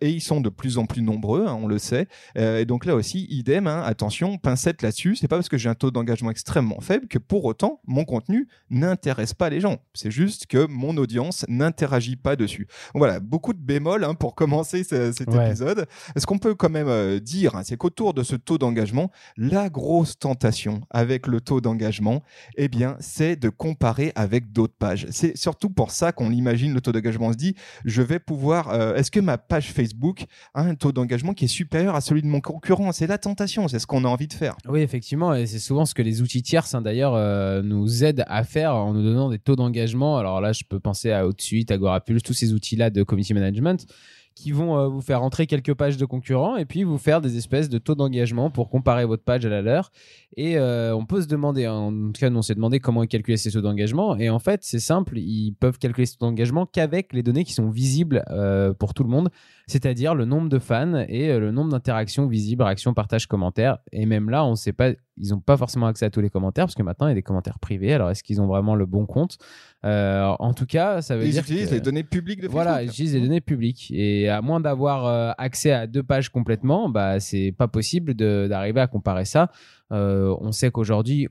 et 0.00 0.08
ils 0.08 0.22
sont 0.22 0.40
de 0.40 0.48
plus 0.48 0.78
en 0.78 0.86
plus 0.86 1.02
nombreux, 1.02 1.46
hein, 1.46 1.58
on 1.60 1.66
le 1.66 1.78
sait. 1.78 2.06
et 2.36 2.64
donc 2.64 2.86
là 2.86 2.94
aussi, 2.94 3.26
idem, 3.28 3.66
attention, 3.66 4.38
pincette 4.38 4.80
là-dessus. 4.80 5.16
C'est 5.16 5.28
pas 5.28 5.36
parce 5.36 5.50
que 5.50 5.58
j'ai 5.58 5.68
un 5.68 5.74
taux 5.74 5.90
d'engagement 5.90 6.30
extrêmement 6.30 6.80
faible 6.80 7.08
que 7.08 7.18
pour 7.18 7.44
autant 7.44 7.80
mon 7.86 8.04
contenu 8.04 8.48
n'intéresse 8.70 9.34
pas 9.34 9.50
les 9.50 9.60
gens. 9.60 9.78
C'est 9.92 10.10
juste 10.14 10.46
que 10.46 10.66
mon 10.66 10.96
audience 10.96 11.44
n'interagit 11.48 12.16
pas 12.16 12.36
dessus. 12.36 12.68
Voilà, 12.94 13.18
beaucoup 13.18 13.52
de 13.52 13.58
bémols 13.58 14.04
hein, 14.04 14.14
pour 14.14 14.34
commencer 14.44 14.84
cet 14.84 15.20
épisode. 15.20 15.86
Ce 16.16 16.24
qu'on 16.24 16.38
peut 16.38 16.54
quand 16.54 16.70
même 16.70 16.88
euh, 16.88 17.18
dire, 17.18 17.56
hein, 17.56 17.62
c'est 17.64 17.76
qu'autour 17.76 18.14
de 18.14 18.22
ce 18.22 18.36
taux 18.36 18.58
d'engagement, 18.58 19.10
la 19.36 19.68
grosse 19.68 20.18
tentation 20.18 20.82
avec 20.90 21.26
le 21.26 21.40
taux 21.40 21.60
d'engagement, 21.60 22.22
eh 22.56 22.68
bien, 22.68 22.96
c'est 23.00 23.36
de 23.36 23.48
comparer 23.48 24.12
avec 24.14 24.52
d'autres 24.52 24.76
pages. 24.78 25.06
C'est 25.10 25.36
surtout 25.36 25.70
pour 25.70 25.90
ça 25.90 26.12
qu'on 26.12 26.30
imagine 26.30 26.72
le 26.72 26.80
taux 26.80 26.92
d'engagement. 26.92 27.26
On 27.26 27.32
se 27.32 27.36
dit, 27.36 27.56
je 27.84 28.02
vais 28.02 28.20
pouvoir, 28.20 28.70
euh, 28.70 28.94
est-ce 28.94 29.10
que 29.10 29.20
ma 29.20 29.38
page 29.38 29.72
Facebook 29.72 30.26
a 30.54 30.62
un 30.62 30.76
taux 30.76 30.92
d'engagement 30.92 31.34
qui 31.34 31.46
est 31.46 31.48
supérieur 31.48 31.96
à 31.96 32.00
celui 32.00 32.22
de 32.22 32.28
mon 32.28 32.40
concurrent? 32.40 32.92
C'est 32.92 33.08
la 33.08 33.18
tentation, 33.18 33.66
c'est 33.66 33.80
ce 33.80 33.86
qu'on 33.86 34.04
a 34.04 34.08
envie 34.08 34.28
de 34.28 34.32
faire. 34.32 34.56
Oui, 34.68 34.80
effectivement, 34.80 35.34
et 35.34 35.46
c'est 35.46 35.58
souvent 35.58 35.84
ce 35.86 35.94
que 35.94 36.02
les 36.02 36.22
outils 36.22 36.42
tierces, 36.42 36.74
hein, 36.74 36.82
d'ailleurs, 36.82 37.14
euh, 37.14 37.62
nous 37.62 38.04
aident 38.04 38.24
à 38.28 38.44
faire 38.44 38.74
en 38.76 38.92
nous 38.92 39.02
donnant 39.02 39.30
des 39.30 39.38
taux 39.38 39.56
d'engagement. 39.56 39.93
Alors 40.02 40.40
là, 40.40 40.52
je 40.52 40.64
peux 40.68 40.80
penser 40.80 41.12
à 41.12 41.26
Outsuite, 41.26 41.70
Agorapulse, 41.70 42.22
tous 42.22 42.34
ces 42.34 42.52
outils-là 42.52 42.90
de 42.90 43.02
community 43.02 43.34
management 43.34 43.86
qui 44.34 44.50
vont 44.50 44.76
euh, 44.76 44.88
vous 44.88 45.00
faire 45.00 45.22
entrer 45.22 45.46
quelques 45.46 45.74
pages 45.74 45.96
de 45.96 46.04
concurrents 46.04 46.56
et 46.56 46.64
puis 46.64 46.82
vous 46.82 46.98
faire 46.98 47.20
des 47.20 47.36
espèces 47.36 47.68
de 47.68 47.78
taux 47.78 47.94
d'engagement 47.94 48.50
pour 48.50 48.68
comparer 48.68 49.04
votre 49.04 49.22
page 49.22 49.46
à 49.46 49.48
la 49.48 49.62
leur. 49.62 49.92
Et 50.36 50.58
euh, 50.58 50.94
on 50.94 51.06
peut 51.06 51.22
se 51.22 51.28
demander, 51.28 51.68
en 51.68 51.92
tout 51.92 52.18
cas, 52.18 52.30
on 52.30 52.42
s'est 52.42 52.54
demandé 52.54 52.80
comment 52.80 53.04
calculer 53.06 53.36
ces 53.36 53.52
taux 53.52 53.60
d'engagement. 53.60 54.16
Et 54.16 54.30
en 54.30 54.40
fait, 54.40 54.64
c'est 54.64 54.80
simple, 54.80 55.18
ils 55.18 55.52
peuvent 55.52 55.78
calculer 55.78 56.06
ces 56.06 56.16
taux 56.16 56.26
d'engagement 56.26 56.66
qu'avec 56.66 57.12
les 57.12 57.22
données 57.22 57.44
qui 57.44 57.52
sont 57.52 57.70
visibles 57.70 58.24
euh, 58.30 58.74
pour 58.74 58.92
tout 58.94 59.04
le 59.04 59.10
monde, 59.10 59.30
c'est-à-dire 59.66 60.14
le 60.14 60.24
nombre 60.24 60.48
de 60.48 60.58
fans 60.58 61.04
et 61.08 61.38
le 61.38 61.50
nombre 61.50 61.70
d'interactions 61.70 62.26
visibles, 62.26 62.62
réactions, 62.62 62.94
partages, 62.94 63.26
commentaires. 63.26 63.78
Et 63.92 64.06
même 64.06 64.30
là, 64.30 64.44
on 64.44 64.50
ne 64.50 64.56
sait 64.56 64.72
pas, 64.72 64.90
ils 65.16 65.30
n'ont 65.30 65.40
pas 65.40 65.56
forcément 65.56 65.86
accès 65.86 66.04
à 66.04 66.10
tous 66.10 66.20
les 66.20 66.30
commentaires 66.30 66.66
parce 66.66 66.74
que 66.74 66.82
maintenant, 66.82 67.06
il 67.06 67.10
y 67.10 67.12
a 67.12 67.14
des 67.14 67.22
commentaires 67.22 67.58
privés. 67.58 67.94
Alors, 67.94 68.10
est-ce 68.10 68.22
qu'ils 68.22 68.40
ont 68.40 68.46
vraiment 68.46 68.74
le 68.74 68.86
bon 68.86 69.06
compte? 69.06 69.38
En 69.82 70.52
tout 70.54 70.66
cas, 70.66 71.02
ça 71.02 71.16
veut 71.16 71.24
ils 71.24 71.32
dire. 71.32 71.44
Ils 71.46 71.52
utilisent 71.52 71.72
les 71.72 71.80
données 71.80 72.04
publiques 72.04 72.40
de 72.40 72.46
Facebook. 72.46 72.62
Voilà, 72.62 72.82
ils 72.82 72.88
utilisent 72.88 73.14
les 73.14 73.20
données 73.20 73.40
publiques. 73.40 73.90
Et 73.94 74.28
à 74.28 74.42
moins 74.42 74.60
d'avoir 74.60 75.34
accès 75.38 75.72
à 75.72 75.86
deux 75.86 76.02
pages 76.02 76.28
complètement, 76.30 76.88
bah, 76.88 77.20
c'est 77.20 77.52
pas 77.52 77.68
possible 77.68 78.14
d'arriver 78.14 78.80
à 78.80 78.86
comparer 78.86 79.24
ça. 79.24 79.50
Euh, 79.92 80.34
on 80.40 80.52
sait 80.52 80.70
qu'aujourd'hui. 80.70 81.28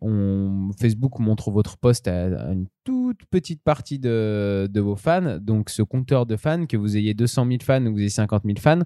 Facebook 0.79 1.19
montre 1.19 1.51
votre 1.51 1.77
post 1.77 2.07
à, 2.07 2.51
une 2.51 2.67
toute 2.83 3.25
petite 3.25 3.63
partie 3.63 3.99
de, 3.99 4.79
vos 4.79 4.95
fans. 4.95 5.37
Donc, 5.39 5.69
ce 5.69 5.81
compteur 5.81 6.25
de 6.25 6.35
fans, 6.35 6.65
que 6.65 6.77
vous 6.77 6.97
ayez 6.97 7.13
200 7.13 7.47
000 7.47 7.57
fans 7.63 7.81
ou 7.81 7.89
que 7.89 7.93
vous 7.93 7.99
ayez 7.99 8.09
50 8.09 8.43
000 8.45 8.57
fans, 8.59 8.81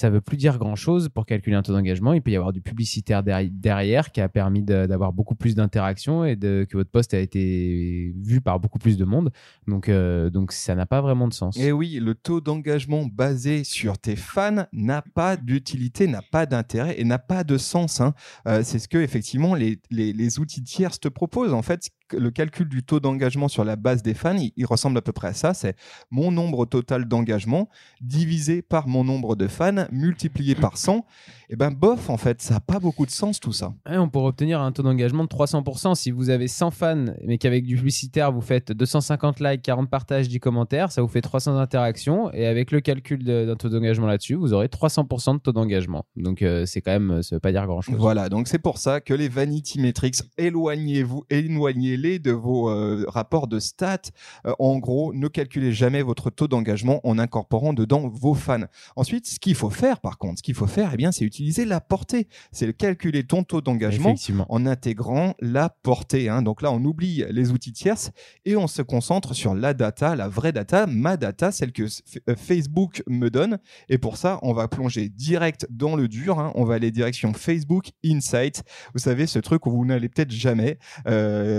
ça 0.00 0.08
veut 0.08 0.22
plus 0.22 0.38
dire 0.38 0.56
grand 0.56 0.76
chose 0.76 1.10
pour 1.10 1.26
calculer 1.26 1.56
un 1.56 1.62
taux 1.62 1.74
d'engagement. 1.74 2.14
Il 2.14 2.22
peut 2.22 2.30
y 2.30 2.36
avoir 2.36 2.54
du 2.54 2.62
publicitaire 2.62 3.22
derrière 3.22 4.12
qui 4.12 4.22
a 4.22 4.30
permis 4.30 4.62
d'avoir 4.62 5.12
beaucoup 5.12 5.34
plus 5.34 5.54
d'interactions 5.54 6.24
et 6.24 6.38
que 6.38 6.66
votre 6.72 6.90
poste 6.90 7.12
a 7.12 7.18
été 7.18 8.14
vu 8.16 8.40
par 8.40 8.60
beaucoup 8.60 8.78
plus 8.78 8.96
de 8.96 9.04
monde. 9.04 9.30
Donc, 9.68 9.90
euh, 9.90 10.30
donc 10.30 10.52
ça 10.52 10.74
n'a 10.74 10.86
pas 10.86 11.02
vraiment 11.02 11.28
de 11.28 11.34
sens. 11.34 11.58
Et 11.58 11.70
oui, 11.70 11.98
le 12.00 12.14
taux 12.14 12.40
d'engagement 12.40 13.04
basé 13.04 13.62
sur 13.62 13.98
tes 13.98 14.16
fans 14.16 14.64
n'a 14.72 15.02
pas 15.02 15.36
d'utilité, 15.36 16.06
n'a 16.06 16.22
pas 16.22 16.46
d'intérêt 16.46 16.98
et 16.98 17.04
n'a 17.04 17.18
pas 17.18 17.44
de 17.44 17.58
sens. 17.58 18.00
Hein. 18.00 18.14
Euh, 18.48 18.62
c'est 18.64 18.78
ce 18.78 18.88
que 18.88 18.96
effectivement 18.96 19.54
les, 19.54 19.78
les, 19.90 20.14
les 20.14 20.38
outils 20.38 20.62
tiers 20.62 20.98
te 20.98 21.08
proposent. 21.08 21.52
En 21.52 21.62
fait, 21.62 21.90
le 22.12 22.30
calcul 22.30 22.68
du 22.68 22.82
taux 22.82 23.00
d'engagement 23.00 23.48
sur 23.48 23.64
la 23.64 23.76
base 23.76 24.02
des 24.02 24.14
fans, 24.14 24.36
il, 24.56 24.66
ressemble 24.66 24.98
à 24.98 25.02
peu 25.02 25.12
près 25.12 25.28
à 25.28 25.34
ça. 25.34 25.54
C'est 25.54 25.76
mon 26.10 26.30
nombre 26.30 26.66
total 26.66 27.06
d'engagement 27.06 27.68
divisé 28.00 28.62
par 28.62 28.88
mon 28.88 29.04
nombre 29.04 29.36
de 29.36 29.48
fans 29.48 29.86
multiplié 29.90 30.54
par 30.54 30.76
100. 30.76 31.04
Et 31.52 31.56
ben 31.56 31.72
bof, 31.72 32.10
en 32.10 32.16
fait, 32.16 32.40
ça 32.40 32.54
n'a 32.54 32.60
pas 32.60 32.78
beaucoup 32.78 33.04
de 33.04 33.10
sens 33.10 33.40
tout 33.40 33.52
ça. 33.52 33.72
on 33.86 34.08
pourrait 34.08 34.28
obtenir 34.28 34.60
un 34.60 34.70
taux 34.70 34.84
d'engagement 34.84 35.24
de 35.24 35.28
300%. 35.28 35.96
Si 35.96 36.12
vous 36.12 36.30
avez 36.30 36.46
100 36.46 36.70
fans, 36.70 37.06
mais 37.24 37.38
qu'avec 37.38 37.64
du 37.64 37.74
publicitaire, 37.74 38.30
vous 38.30 38.40
faites 38.40 38.70
250 38.70 39.40
likes, 39.40 39.62
40 39.62 39.90
partages, 39.90 40.28
10 40.28 40.38
commentaires, 40.38 40.92
ça 40.92 41.02
vous 41.02 41.08
fait 41.08 41.20
300 41.20 41.58
interactions. 41.58 42.32
Et 42.32 42.46
avec 42.46 42.70
le 42.70 42.80
calcul 42.80 43.24
d'un 43.24 43.56
taux 43.56 43.68
d'engagement 43.68 44.06
là-dessus, 44.06 44.34
vous 44.34 44.52
aurez 44.52 44.68
300% 44.68 45.34
de 45.34 45.38
taux 45.40 45.52
d'engagement. 45.52 46.04
Donc 46.14 46.42
euh, 46.42 46.66
c'est 46.66 46.80
quand 46.80 46.92
même, 46.92 47.22
ça 47.22 47.34
veut 47.34 47.40
pas 47.40 47.50
dire 47.50 47.66
grand-chose. 47.66 47.96
Voilà, 47.98 48.28
donc 48.28 48.46
c'est 48.46 48.60
pour 48.60 48.78
ça 48.78 49.00
que 49.00 49.12
les 49.12 49.28
vanity 49.28 49.80
metrics, 49.80 50.16
éloignez-vous, 50.38 51.24
éloignez 51.30 51.96
de 52.00 52.32
vos 52.32 52.70
euh, 52.70 53.04
rapports 53.08 53.46
de 53.46 53.58
stats. 53.58 54.10
Euh, 54.46 54.52
en 54.58 54.78
gros, 54.78 55.12
ne 55.12 55.28
calculez 55.28 55.72
jamais 55.72 56.02
votre 56.02 56.30
taux 56.30 56.48
d'engagement 56.48 57.00
en 57.06 57.18
incorporant 57.18 57.72
dedans 57.72 58.08
vos 58.08 58.34
fans. 58.34 58.64
Ensuite, 58.96 59.26
ce 59.26 59.38
qu'il 59.38 59.54
faut 59.54 59.70
faire, 59.70 60.00
par 60.00 60.18
contre, 60.18 60.38
ce 60.38 60.42
qu'il 60.42 60.54
faut 60.54 60.66
faire, 60.66 60.90
eh 60.94 60.96
bien, 60.96 61.12
c'est 61.12 61.24
utiliser 61.24 61.64
la 61.64 61.80
portée. 61.80 62.28
C'est 62.52 62.76
calculer 62.76 63.24
ton 63.24 63.42
taux 63.42 63.60
d'engagement 63.60 64.14
en 64.48 64.66
intégrant 64.66 65.34
la 65.40 65.68
portée. 65.68 66.28
Hein. 66.28 66.42
Donc 66.42 66.62
là, 66.62 66.72
on 66.72 66.82
oublie 66.84 67.24
les 67.30 67.50
outils 67.50 67.72
tierces 67.72 68.10
et 68.44 68.56
on 68.56 68.66
se 68.66 68.82
concentre 68.82 69.34
sur 69.34 69.54
la 69.54 69.74
data, 69.74 70.16
la 70.16 70.28
vraie 70.28 70.52
data, 70.52 70.86
ma 70.86 71.16
data, 71.16 71.52
celle 71.52 71.72
que 71.72 71.82
euh, 71.82 72.34
Facebook 72.36 73.02
me 73.06 73.28
donne. 73.28 73.58
Et 73.88 73.98
pour 73.98 74.16
ça, 74.16 74.38
on 74.42 74.52
va 74.52 74.68
plonger 74.68 75.08
direct 75.08 75.66
dans 75.70 75.96
le 75.96 76.08
dur. 76.08 76.38
Hein. 76.38 76.52
On 76.54 76.64
va 76.64 76.74
aller 76.74 76.90
direction 76.90 77.34
Facebook 77.34 77.90
Insight. 78.04 78.62
Vous 78.94 79.00
savez, 79.00 79.26
ce 79.26 79.38
truc 79.38 79.66
où 79.66 79.70
vous 79.70 79.84
n'allez 79.84 80.08
peut-être 80.08 80.30
jamais. 80.30 80.78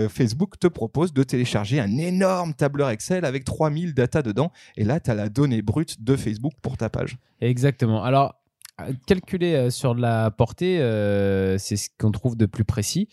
Facebook 0.09 0.30
Facebook 0.31 0.57
te 0.57 0.67
propose 0.67 1.11
de 1.11 1.23
télécharger 1.23 1.81
un 1.81 1.97
énorme 1.97 2.53
tableur 2.53 2.89
Excel 2.89 3.25
avec 3.25 3.43
3000 3.43 3.93
data 3.93 4.21
dedans. 4.21 4.53
Et 4.77 4.85
là, 4.85 5.01
tu 5.01 5.11
as 5.11 5.13
la 5.13 5.27
donnée 5.27 5.61
brute 5.61 6.01
de 6.01 6.15
Facebook 6.15 6.53
pour 6.61 6.77
ta 6.77 6.89
page. 6.89 7.17
Exactement. 7.41 8.01
Alors, 8.01 8.35
euh, 8.79 8.93
calculer 9.07 9.55
euh, 9.55 9.69
sur 9.69 9.93
la 9.93 10.31
portée, 10.31 10.79
euh, 10.79 11.57
c'est 11.57 11.75
ce 11.75 11.89
qu'on 11.99 12.11
trouve 12.11 12.37
de 12.37 12.45
plus 12.45 12.63
précis. 12.63 13.09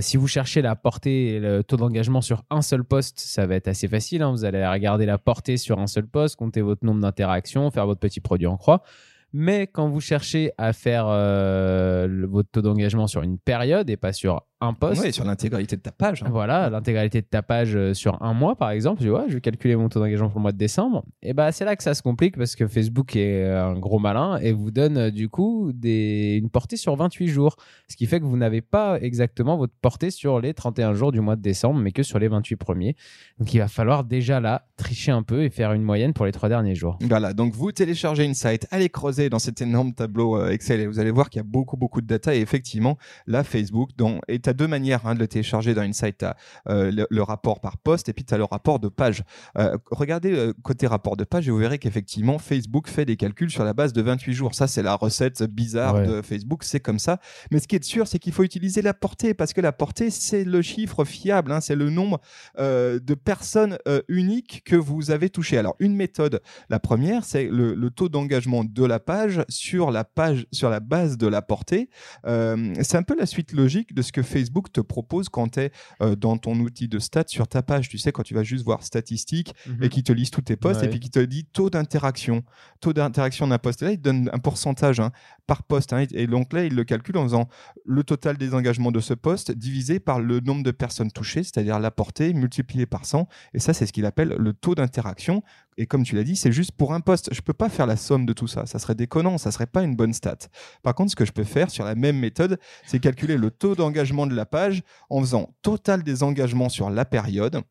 si 0.00 0.16
vous 0.16 0.28
cherchez 0.28 0.62
la 0.62 0.74
portée 0.74 1.34
et 1.34 1.40
le 1.40 1.62
taux 1.62 1.76
d'engagement 1.76 2.22
sur 2.22 2.42
un 2.48 2.62
seul 2.62 2.84
poste, 2.84 3.20
ça 3.20 3.44
va 3.44 3.56
être 3.56 3.68
assez 3.68 3.86
facile. 3.86 4.22
Hein. 4.22 4.30
Vous 4.30 4.46
allez 4.46 4.66
regarder 4.66 5.04
la 5.04 5.18
portée 5.18 5.58
sur 5.58 5.78
un 5.78 5.86
seul 5.86 6.06
poste, 6.06 6.36
compter 6.36 6.62
votre 6.62 6.86
nombre 6.86 7.00
d'interactions, 7.00 7.70
faire 7.70 7.84
votre 7.84 8.00
petit 8.00 8.20
produit 8.20 8.46
en 8.46 8.56
croix. 8.56 8.82
Mais 9.34 9.66
quand 9.66 9.90
vous 9.90 10.00
cherchez 10.00 10.52
à 10.56 10.72
faire 10.72 11.06
votre 11.06 12.50
taux 12.50 12.62
d'engagement 12.62 13.06
sur 13.06 13.22
une 13.22 13.38
période 13.38 13.90
et 13.90 13.96
pas 13.98 14.12
sur 14.12 14.42
un 14.62 14.74
poste. 14.74 15.02
Oui, 15.02 15.12
sur 15.12 15.24
l'intégralité 15.24 15.76
de 15.76 15.82
ta 15.82 15.92
page. 15.92 16.22
Hein. 16.22 16.28
Voilà, 16.30 16.70
l'intégralité 16.70 17.20
de 17.20 17.26
ta 17.26 17.42
page 17.42 17.74
euh, 17.74 17.94
sur 17.94 18.22
un 18.22 18.32
mois, 18.32 18.56
par 18.56 18.70
exemple. 18.70 19.02
Tu 19.02 19.08
vois, 19.08 19.24
je 19.28 19.34
vais 19.34 19.40
calculer 19.40 19.76
mon 19.76 19.88
taux 19.88 20.00
d'engagement 20.00 20.28
pour 20.28 20.38
le 20.38 20.42
mois 20.42 20.52
de 20.52 20.58
décembre. 20.58 21.04
Et 21.22 21.32
bah, 21.32 21.52
c'est 21.52 21.64
là 21.64 21.76
que 21.76 21.82
ça 21.82 21.94
se 21.94 22.02
complique 22.02 22.36
parce 22.36 22.54
que 22.54 22.66
Facebook 22.66 23.16
est 23.16 23.50
un 23.50 23.74
gros 23.74 23.98
malin 23.98 24.38
et 24.38 24.52
vous 24.52 24.70
donne 24.70 24.96
euh, 24.96 25.10
du 25.10 25.28
coup 25.28 25.72
des... 25.74 26.38
une 26.40 26.50
portée 26.50 26.76
sur 26.76 26.94
28 26.94 27.28
jours. 27.28 27.56
Ce 27.88 27.96
qui 27.96 28.06
fait 28.06 28.20
que 28.20 28.24
vous 28.24 28.36
n'avez 28.36 28.60
pas 28.60 28.98
exactement 29.00 29.56
votre 29.56 29.74
portée 29.80 30.10
sur 30.10 30.40
les 30.40 30.54
31 30.54 30.94
jours 30.94 31.12
du 31.12 31.20
mois 31.20 31.36
de 31.36 31.42
décembre, 31.42 31.80
mais 31.80 31.92
que 31.92 32.02
sur 32.02 32.18
les 32.18 32.28
28 32.28 32.56
premiers. 32.56 32.96
Donc, 33.38 33.52
il 33.52 33.58
va 33.58 33.68
falloir 33.68 34.04
déjà 34.04 34.40
là 34.40 34.66
tricher 34.76 35.12
un 35.12 35.22
peu 35.22 35.42
et 35.42 35.50
faire 35.50 35.72
une 35.72 35.82
moyenne 35.82 36.12
pour 36.12 36.26
les 36.26 36.32
trois 36.32 36.48
derniers 36.48 36.74
jours. 36.74 36.98
Voilà, 37.02 37.32
donc 37.32 37.54
vous 37.54 37.72
téléchargez 37.72 38.24
une 38.24 38.34
site, 38.34 38.66
allez 38.70 38.88
creuser 38.88 39.28
dans 39.28 39.38
cet 39.38 39.60
énorme 39.60 39.92
tableau 39.92 40.36
euh, 40.36 40.50
Excel 40.50 40.80
et 40.80 40.86
vous 40.86 40.98
allez 40.98 41.10
voir 41.10 41.30
qu'il 41.30 41.38
y 41.38 41.44
a 41.44 41.46
beaucoup, 41.46 41.76
beaucoup 41.76 42.00
de 42.00 42.06
data. 42.06 42.34
Et 42.34 42.40
effectivement, 42.40 42.96
là, 43.26 43.44
Facebook, 43.44 43.90
dans 43.96 44.20
état 44.28 44.51
as 44.52 44.54
deux 44.54 44.68
manières 44.68 45.06
hein, 45.06 45.14
de 45.14 45.20
le 45.20 45.28
télécharger 45.28 45.74
dans 45.74 45.82
Insight. 45.82 46.18
Tu 46.18 46.24
as 46.24 46.36
le, 46.66 47.06
le, 47.08 47.22
rapport 47.22 47.60
par 47.60 47.78
poste 47.78 48.08
et 48.08 48.12
puis 48.12 48.24
tu 48.24 48.34
as 48.34 48.38
le 48.38 48.44
rapport 48.44 48.78
de 48.78 48.88
page. 48.88 49.22
regardez 49.90 50.52
côté 50.62 50.86
rapport 50.86 51.16
de 51.16 51.24
page 51.24 51.48
et 51.48 51.50
vous 51.50 51.58
verrez 51.58 51.78
qu'effectivement, 51.78 52.38
Facebook 52.38 52.88
fait 52.88 53.04
des 53.04 53.16
calculs 53.16 53.50
sur 53.50 53.64
la 53.64 53.72
base 53.72 53.92
de 53.92 54.02
28 54.02 54.32
jours. 54.32 54.54
Ça, 54.54 54.66
c'est 54.66 54.82
la 54.82 54.94
recette 54.94 55.42
bizarre 55.42 56.02
de 56.02 56.22
Facebook, 56.22 56.64
c'est 56.64 56.80
comme 56.80 56.98
ça. 56.98 57.18
Mais 57.50 57.58
ce 57.58 57.68
qui 57.68 57.76
est 57.76 57.84
sûr, 57.84 58.06
c'est 58.06 58.18
qu'il 58.18 58.32
faut 58.32 58.44
utiliser 58.44 58.82
la 58.82 58.94
portée 58.94 59.34
parce 59.34 59.52
que 59.52 59.60
la 59.60 59.72
portée, 59.72 60.10
c'est 60.10 60.44
le 60.44 60.62
chiffre 60.62 61.04
fiable, 61.04 61.52
hein, 61.52 61.60
c'est 61.60 61.76
le 61.76 61.90
nombre 61.90 62.20
euh, 62.58 62.98
de 62.98 63.14
personnes 63.14 63.78
euh, 63.88 64.02
uniques 64.08 64.62
que 64.64 64.76
vous 64.76 65.10
avez 65.10 65.30
touché. 65.30 65.58
Alors, 65.58 65.76
une 65.78 65.94
méthode, 65.94 66.40
la 66.70 66.78
première, 66.78 67.24
c'est 67.24 67.44
le, 67.44 67.90
taux 67.90 68.08
d'engagement 68.08 68.64
de 68.64 68.84
la 68.84 69.00
page 69.00 69.42
sur 69.48 69.90
la 69.90 70.04
page, 70.04 70.46
sur 70.50 70.70
la 70.70 70.80
base 70.80 71.18
de 71.18 71.26
la 71.26 71.42
portée. 71.42 71.90
Euh, 72.26 72.72
c'est 72.82 72.96
un 72.96 73.02
peu 73.02 73.16
la 73.16 73.26
suite 73.26 73.52
logique 73.52 73.94
de 73.94 74.00
ce 74.02 74.12
que 74.12 74.22
Facebook 74.42 74.72
te 74.72 74.80
propose 74.80 75.28
quand 75.28 75.48
tu 75.52 75.60
es 75.60 75.72
dans 76.18 76.36
ton 76.36 76.58
outil 76.60 76.88
de 76.88 76.98
stats 76.98 77.24
sur 77.28 77.46
ta 77.46 77.62
page. 77.62 77.88
Tu 77.88 77.98
sais, 77.98 78.12
quand 78.12 78.22
tu 78.22 78.34
vas 78.34 78.42
juste 78.42 78.64
voir 78.64 78.82
statistiques 78.82 79.54
et 79.66 79.70
mhm. 79.84 79.88
qui 79.88 80.02
te 80.02 80.12
lise 80.12 80.30
tous 80.30 80.42
tes 80.42 80.56
posts 80.56 80.82
et 80.82 80.88
puis 80.88 81.00
qui 81.00 81.10
te 81.10 81.20
dit 81.20 81.44
taux 81.44 81.70
d'interaction. 81.70 82.42
Taux 82.80 82.92
d'interaction 82.92 83.46
d'un 83.46 83.58
post. 83.58 83.82
là, 83.82 83.92
il 83.92 83.98
te 83.98 84.02
donne 84.02 84.30
un 84.32 84.38
pourcentage 84.38 85.00
hein, 85.00 85.12
par 85.46 85.62
poste. 85.62 85.92
Hein, 85.92 86.06
et 86.12 86.26
donc 86.26 86.52
là, 86.52 86.64
il 86.64 86.74
le 86.74 86.84
calcule 86.84 87.16
en 87.18 87.24
faisant 87.24 87.48
le 87.84 88.02
total 88.04 88.36
des 88.36 88.54
engagements 88.54 88.92
de 88.92 89.00
ce 89.00 89.14
poste 89.14 89.52
divisé 89.52 90.00
par 90.00 90.20
le 90.20 90.40
nombre 90.40 90.62
de 90.62 90.70
personnes 90.70 91.10
touchées, 91.10 91.42
c'est-à-dire 91.42 91.78
la 91.78 91.90
portée 91.90 92.32
multipliée 92.32 92.86
par 92.86 93.04
100. 93.04 93.28
Et 93.54 93.58
ça, 93.58 93.72
c'est 93.72 93.86
ce 93.86 93.92
qu'il 93.92 94.06
appelle 94.06 94.36
le 94.38 94.52
taux 94.52 94.74
d'interaction. 94.74 95.42
Et 95.78 95.86
comme 95.86 96.04
tu 96.04 96.16
l'as 96.16 96.24
dit, 96.24 96.36
c'est 96.36 96.52
juste 96.52 96.72
pour 96.72 96.92
un 96.92 97.00
poste. 97.00 97.32
Je 97.32 97.40
ne 97.40 97.44
peux 97.44 97.52
pas 97.52 97.68
faire 97.68 97.86
la 97.86 97.96
somme 97.96 98.26
de 98.26 98.32
tout 98.32 98.46
ça. 98.46 98.66
Ça 98.66 98.78
serait 98.78 98.94
déconnant. 98.94 99.38
Ça 99.38 99.50
serait 99.50 99.66
pas 99.66 99.82
une 99.82 99.96
bonne 99.96 100.12
stat. 100.12 100.38
Par 100.82 100.94
contre, 100.94 101.10
ce 101.10 101.16
que 101.16 101.24
je 101.24 101.32
peux 101.32 101.44
faire 101.44 101.70
sur 101.70 101.84
la 101.84 101.94
même 101.94 102.18
méthode, 102.18 102.58
c'est 102.86 102.98
calculer 102.98 103.36
le 103.36 103.50
taux 103.50 103.74
d'engagement 103.74 104.26
de 104.26 104.34
la 104.34 104.46
page 104.46 104.82
en 105.10 105.20
faisant 105.20 105.54
total 105.62 106.02
des 106.02 106.22
engagements 106.22 106.68
sur 106.68 106.90
la 106.90 107.04
période 107.04 107.62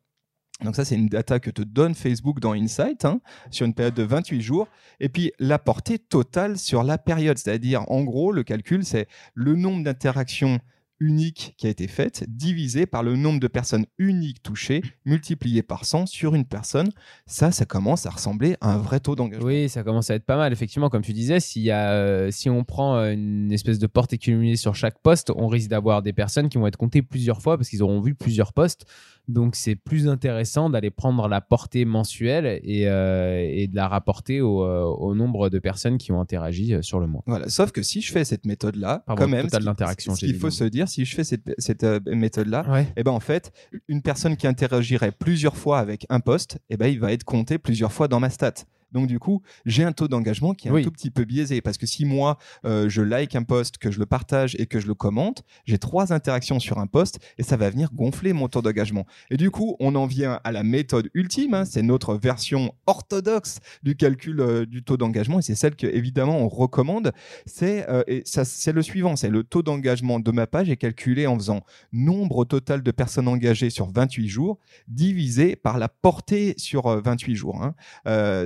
donc 0.64 0.76
ça, 0.76 0.84
c'est 0.84 0.94
une 0.94 1.08
data 1.08 1.40
que 1.40 1.50
te 1.50 1.62
donne 1.62 1.94
Facebook 1.94 2.40
dans 2.40 2.52
Insight 2.52 3.04
hein, 3.04 3.20
sur 3.50 3.66
une 3.66 3.74
période 3.74 3.94
de 3.94 4.02
28 4.02 4.40
jours. 4.40 4.68
Et 5.00 5.08
puis 5.08 5.32
la 5.38 5.58
portée 5.58 5.98
totale 5.98 6.58
sur 6.58 6.82
la 6.82 6.98
période, 6.98 7.38
c'est-à-dire 7.38 7.84
en 7.90 8.02
gros, 8.02 8.32
le 8.32 8.42
calcul, 8.42 8.84
c'est 8.84 9.08
le 9.34 9.54
nombre 9.56 9.82
d'interactions 9.82 10.60
unique 11.02 11.54
qui 11.58 11.66
a 11.66 11.70
été 11.70 11.88
faite 11.88 12.24
divisé 12.28 12.86
par 12.86 13.02
le 13.02 13.16
nombre 13.16 13.40
de 13.40 13.48
personnes 13.48 13.86
uniques 13.98 14.42
touchées 14.42 14.82
multiplié 15.04 15.62
par 15.62 15.84
100 15.84 16.06
sur 16.06 16.34
une 16.34 16.44
personne. 16.44 16.90
Ça, 17.26 17.50
ça 17.50 17.64
commence 17.64 18.06
à 18.06 18.10
ressembler 18.10 18.56
à 18.60 18.72
un 18.72 18.78
vrai 18.78 19.00
taux 19.00 19.16
d'engagement. 19.16 19.46
Oui, 19.46 19.68
ça 19.68 19.82
commence 19.82 20.10
à 20.10 20.14
être 20.14 20.24
pas 20.24 20.36
mal. 20.36 20.52
Effectivement, 20.52 20.88
comme 20.88 21.02
tu 21.02 21.12
disais, 21.12 21.38
euh, 21.68 22.30
si 22.30 22.48
on 22.48 22.64
prend 22.64 22.96
euh, 22.96 23.12
une 23.12 23.52
espèce 23.52 23.78
de 23.78 23.86
porte 23.86 24.16
cumulée 24.16 24.56
sur 24.56 24.76
chaque 24.76 25.00
poste, 25.00 25.32
on 25.34 25.48
risque 25.48 25.68
d'avoir 25.68 26.02
des 26.02 26.12
personnes 26.12 26.48
qui 26.48 26.58
vont 26.58 26.66
être 26.66 26.76
comptées 26.76 27.02
plusieurs 27.02 27.42
fois 27.42 27.56
parce 27.56 27.68
qu'ils 27.68 27.82
auront 27.82 28.00
vu 28.00 28.14
plusieurs 28.14 28.52
postes. 28.52 28.86
Donc, 29.28 29.54
c'est 29.54 29.76
plus 29.76 30.08
intéressant 30.08 30.68
d'aller 30.68 30.90
prendre 30.90 31.28
la 31.28 31.40
portée 31.40 31.84
mensuelle 31.84 32.60
et, 32.64 32.88
euh, 32.88 33.66
de 33.66 33.76
la 33.76 33.88
rapporter 33.88 34.40
au, 34.40 35.14
nombre 35.14 35.48
de 35.48 35.58
personnes 35.58 35.98
qui 35.98 36.12
ont 36.12 36.20
interagi 36.20 36.74
sur 36.82 36.98
le 36.98 37.06
mois. 37.06 37.22
Voilà. 37.26 37.48
Sauf 37.48 37.70
que 37.70 37.82
si 37.82 38.00
je 38.00 38.12
fais 38.12 38.24
cette 38.24 38.46
méthode-là, 38.46 39.04
quand 39.06 39.28
même, 39.28 39.48
ce 39.48 40.14
qu'il 40.16 40.36
faut 40.36 40.50
se 40.50 40.64
dire, 40.64 40.88
si 40.88 41.04
je 41.04 41.14
fais 41.14 41.24
cette, 41.24 41.84
euh, 41.84 42.00
méthode-là, 42.06 42.64
et 42.80 42.86
eh 42.96 43.02
ben 43.02 43.12
en 43.12 43.20
fait, 43.20 43.52
une 43.88 44.02
personne 44.02 44.36
qui 44.36 44.46
interagirait 44.46 45.12
plusieurs 45.12 45.56
fois 45.56 45.78
avec 45.78 46.06
un 46.08 46.20
poste, 46.20 46.56
et 46.68 46.74
eh 46.74 46.76
ben 46.76 46.86
il 46.88 46.98
va 46.98 47.12
être 47.12 47.24
compté 47.24 47.58
plusieurs 47.58 47.92
fois 47.92 48.08
dans 48.08 48.20
ma 48.20 48.30
stat. 48.30 48.54
Donc 48.92 49.06
du 49.06 49.18
coup, 49.18 49.42
j'ai 49.64 49.84
un 49.84 49.92
taux 49.92 50.08
d'engagement 50.08 50.54
qui 50.54 50.68
est 50.68 50.70
un 50.70 50.82
tout 50.82 50.90
petit 50.90 51.10
peu 51.10 51.24
biaisé 51.24 51.60
parce 51.60 51.78
que 51.78 51.86
si 51.86 52.04
moi 52.04 52.38
euh, 52.64 52.88
je 52.88 53.02
like 53.02 53.34
un 53.34 53.42
post, 53.42 53.78
que 53.78 53.90
je 53.90 53.98
le 53.98 54.06
partage 54.06 54.54
et 54.58 54.66
que 54.66 54.80
je 54.80 54.86
le 54.86 54.94
commente, 54.94 55.42
j'ai 55.64 55.78
trois 55.78 56.12
interactions 56.12 56.60
sur 56.60 56.78
un 56.78 56.86
post 56.86 57.18
et 57.38 57.42
ça 57.42 57.56
va 57.56 57.70
venir 57.70 57.90
gonfler 57.92 58.32
mon 58.32 58.48
taux 58.48 58.62
d'engagement. 58.62 59.06
Et 59.30 59.36
du 59.36 59.50
coup, 59.50 59.76
on 59.80 59.94
en 59.94 60.06
vient 60.06 60.40
à 60.44 60.52
la 60.52 60.62
méthode 60.62 61.10
ultime, 61.14 61.54
hein, 61.54 61.64
c'est 61.64 61.82
notre 61.82 62.14
version 62.14 62.74
orthodoxe 62.86 63.60
du 63.82 63.96
calcul 63.96 64.40
euh, 64.40 64.66
du 64.66 64.82
taux 64.82 64.96
d'engagement 64.96 65.38
et 65.38 65.42
c'est 65.42 65.54
celle 65.54 65.76
que 65.76 65.86
évidemment 65.86 66.38
on 66.38 66.48
recommande. 66.48 67.12
C'est 67.46 67.88
euh, 67.88 68.02
ça, 68.24 68.44
c'est 68.44 68.72
le 68.72 68.82
suivant, 68.82 69.16
c'est 69.16 69.30
le 69.30 69.44
taux 69.44 69.62
d'engagement 69.62 70.20
de 70.20 70.30
ma 70.30 70.46
page 70.46 70.70
est 70.70 70.76
calculé 70.76 71.26
en 71.26 71.36
faisant 71.36 71.62
nombre 71.92 72.44
total 72.44 72.82
de 72.82 72.90
personnes 72.90 73.28
engagées 73.28 73.70
sur 73.70 73.90
28 73.90 74.28
jours 74.28 74.58
divisé 74.88 75.56
par 75.56 75.78
la 75.78 75.88
portée 75.88 76.54
sur 76.58 76.88
28 77.00 77.34
jours. 77.34 77.62
Hein. 77.62 77.74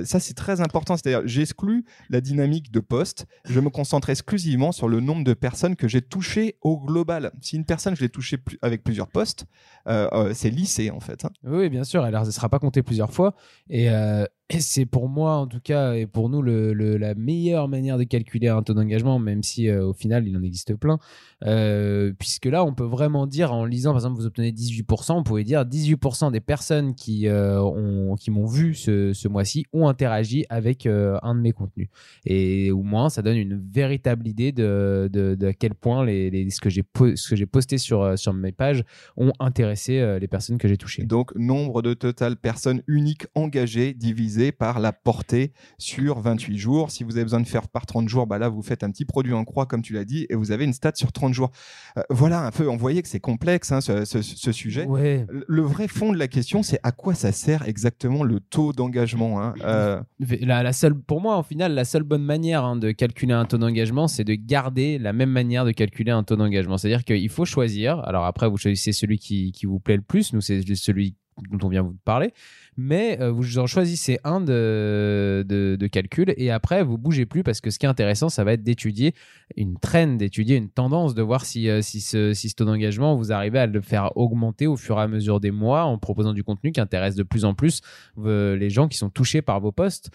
ça 0.05 0.19
c'est 0.19 0.36
très 0.37 0.61
important. 0.61 0.95
C'est-à-dire, 0.95 1.27
j'exclus 1.27 1.83
la 2.09 2.21
dynamique 2.21 2.71
de 2.71 2.79
poste. 2.79 3.25
Je 3.43 3.59
me 3.59 3.69
concentre 3.69 4.09
exclusivement 4.09 4.71
sur 4.71 4.87
le 4.87 5.01
nombre 5.01 5.23
de 5.23 5.33
personnes 5.33 5.75
que 5.75 5.87
j'ai 5.87 6.01
touchées 6.01 6.55
au 6.61 6.79
global. 6.79 7.31
Si 7.41 7.57
une 7.57 7.65
personne, 7.65 7.95
je 7.95 8.01
l'ai 8.01 8.09
touchée 8.09 8.37
avec 8.61 8.83
plusieurs 8.83 9.07
postes, 9.07 9.45
euh, 9.87 10.07
euh, 10.13 10.33
c'est 10.33 10.49
lissé 10.49 10.91
en 10.91 10.99
fait. 10.99 11.25
Hein. 11.25 11.31
Oui, 11.43 11.69
bien 11.69 11.83
sûr. 11.83 12.03
Ça 12.03 12.23
ne 12.23 12.31
sera 12.31 12.49
pas 12.49 12.59
compté 12.59 12.83
plusieurs 12.83 13.11
fois. 13.11 13.35
Et 13.69 13.89
euh, 13.89 14.25
c'est 14.59 14.85
pour 14.85 15.09
moi, 15.09 15.35
en 15.35 15.47
tout 15.47 15.59
cas, 15.59 15.93
et 15.93 16.05
pour 16.05 16.29
nous, 16.29 16.41
la 16.41 17.15
meilleure 17.15 17.67
manière 17.67 17.97
de 17.97 18.05
calculer 18.05 18.47
un 18.47 18.63
taux 18.63 18.73
d'engagement, 18.73 19.19
même 19.19 19.43
si 19.43 19.67
euh, 19.67 19.87
au 19.87 19.93
final, 19.93 20.25
il 20.25 20.37
en 20.37 20.41
existe 20.41 20.73
plein. 20.75 20.99
Euh, 21.45 22.13
puisque 22.17 22.45
là, 22.45 22.63
on 22.63 22.73
peut 22.73 22.85
vraiment 22.85 23.27
dire, 23.27 23.51
en 23.51 23.65
lisant, 23.65 23.91
par 23.91 23.97
exemple, 23.97 24.15
vous 24.15 24.25
obtenez 24.25 24.51
18%, 24.53 25.13
on 25.13 25.23
pouvait 25.23 25.43
dire 25.43 25.65
18% 25.65 26.31
des 26.31 26.39
personnes 26.39 26.95
qui, 26.95 27.27
euh, 27.27 28.15
qui 28.15 28.31
m'ont 28.31 28.45
vu 28.45 28.73
ce, 28.73 29.11
ce 29.11 29.27
mois-ci 29.27 29.65
ont 29.73 29.89
interagi 29.89 30.45
avec 30.49 30.85
un 30.85 31.35
de 31.35 31.41
mes 31.41 31.51
contenus. 31.51 31.89
Et 32.25 32.71
au 32.71 32.83
moins, 32.83 33.09
ça 33.09 33.21
donne 33.21 33.37
une 33.37 33.57
véritable 33.57 34.27
idée 34.27 34.53
de, 34.53 35.09
de, 35.11 35.35
de 35.35 35.47
à 35.47 35.53
quel 35.53 35.75
point 35.75 36.05
les, 36.05 36.29
les 36.29 36.49
ce 36.49 36.61
que 36.61 36.69
j'ai 36.69 37.45
posté 37.45 37.77
sur, 37.77 38.17
sur 38.17 38.33
mes 38.33 38.53
pages 38.53 38.83
ont 39.17 39.33
intéressé 39.39 40.17
les 40.19 40.27
personnes 40.27 40.57
que 40.57 40.69
j'ai 40.69 40.77
touchées. 40.77 41.03
Donc, 41.03 41.35
nombre 41.35 41.81
de 41.81 41.93
total 41.93 42.37
personnes 42.37 42.81
uniques 42.87 43.27
engagées 43.35 43.93
divisé 43.93 44.36
par 44.51 44.79
la 44.79 44.93
portée 44.93 45.53
sur 45.77 46.19
28 46.19 46.57
jours. 46.57 46.91
Si 46.91 47.03
vous 47.03 47.15
avez 47.15 47.23
besoin 47.23 47.41
de 47.41 47.47
faire 47.47 47.67
par 47.67 47.85
30 47.85 48.07
jours, 48.07 48.27
bah 48.27 48.37
là, 48.37 48.49
vous 48.49 48.61
faites 48.61 48.83
un 48.83 48.91
petit 48.91 49.05
produit 49.05 49.33
en 49.33 49.43
croix, 49.43 49.65
comme 49.65 49.81
tu 49.81 49.93
l'as 49.93 50.05
dit, 50.05 50.25
et 50.29 50.35
vous 50.35 50.51
avez 50.51 50.65
une 50.65 50.73
stat 50.73 50.91
sur 50.95 51.11
30 51.11 51.33
jours. 51.33 51.51
Euh, 51.97 52.01
voilà 52.09 52.45
un 52.45 52.51
peu, 52.51 52.69
on 52.69 52.77
voyait 52.77 53.01
que 53.01 53.07
c'est 53.07 53.19
complexe, 53.19 53.71
hein, 53.71 53.81
ce, 53.81 54.03
sujet. 54.51 54.87
Le 55.27 55.61
vrai 55.61 55.87
fond 55.87 56.11
de 56.11 56.17
la 56.17 56.27
question, 56.27 56.63
c'est 56.63 56.79
à 56.83 56.91
quoi 56.91 57.13
ça 57.13 57.31
sert 57.31 57.67
exactement 57.67 58.23
le 58.23 58.39
taux 58.39 58.73
d'engagement 58.73 59.41
hein, 59.41 59.53
euh, 59.63 60.01
la, 60.19 60.73
seule, 60.73 60.95
Pour 60.95 61.21
moi, 61.21 61.35
en 61.35 61.43
final, 61.43 61.73
la 61.73 61.85
seule 61.85 62.03
bonne 62.03 62.23
manière 62.23 62.63
hein, 62.63 62.75
de 62.75 62.91
calculer 62.91 63.33
un 63.33 63.45
taux 63.45 63.57
d'engagement, 63.57 64.07
c'est 64.07 64.23
de 64.23 64.35
garder 64.35 64.97
la 64.99 65.13
même 65.13 65.31
manière 65.31 65.65
de 65.65 65.71
calculer 65.71 66.11
un 66.11 66.23
taux 66.23 66.35
d'engagement. 66.35 66.77
C'est-à-dire 66.77 67.03
qu'il 67.03 67.29
faut 67.29 67.45
choisir. 67.45 67.99
Alors 67.99 68.25
après, 68.25 68.47
vous 68.49 68.57
choisissez 68.57 68.91
celui 68.91 69.17
qui, 69.17 69.51
qui 69.51 69.65
vous 69.65 69.79
plaît 69.79 69.97
le 69.97 70.01
plus. 70.01 70.33
Nous, 70.33 70.41
c'est 70.41 70.63
celui 70.75 71.15
dont 71.51 71.65
on 71.65 71.69
vient 71.69 71.83
vous 71.83 71.95
parler 72.03 72.33
mais 72.77 73.19
euh, 73.19 73.31
vous 73.31 73.57
en 73.57 73.65
choisissez 73.65 74.19
un 74.23 74.39
de, 74.39 75.43
de, 75.47 75.87
calcul 75.87 76.33
et 76.37 76.51
après 76.51 76.83
vous 76.83 76.97
bougez 76.97 77.25
plus 77.25 77.41
parce 77.41 77.59
que 77.59 77.71
ce 77.71 77.79
qui 77.79 77.85
est 77.85 77.89
intéressant, 77.89 78.29
ça 78.29 78.43
va 78.43 78.53
être 78.53 78.63
d'étudier 78.63 79.13
une 79.55 79.79
trend, 79.79 80.15
d'étudier 80.15 80.57
une 80.57 80.69
tendance, 80.69 81.15
de 81.15 81.21
voir 81.21 81.45
si, 81.45 81.69
euh, 81.69 81.81
si, 81.81 82.01
ce, 82.01 82.55
taux 82.55 82.65
d'engagement, 82.65 83.15
vous 83.15 83.31
arrivez 83.31 83.59
à 83.59 83.65
le 83.65 83.81
faire 83.81 84.15
augmenter 84.15 84.67
au 84.67 84.75
fur 84.75 84.99
et 84.99 85.01
à 85.01 85.07
mesure 85.07 85.39
des 85.39 85.51
mois 85.51 85.83
en 85.83 85.97
proposant 85.97 86.33
du 86.33 86.43
contenu 86.43 86.71
qui 86.71 86.79
intéresse 86.79 87.15
de 87.15 87.23
plus 87.23 87.45
en 87.45 87.55
plus 87.55 87.81
euh, 88.19 88.55
les 88.55 88.69
gens 88.69 88.87
qui 88.87 88.97
sont 88.97 89.09
touchés 89.09 89.41
par 89.41 89.59
vos 89.59 89.71
posts. 89.71 90.11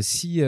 si, 0.00 0.42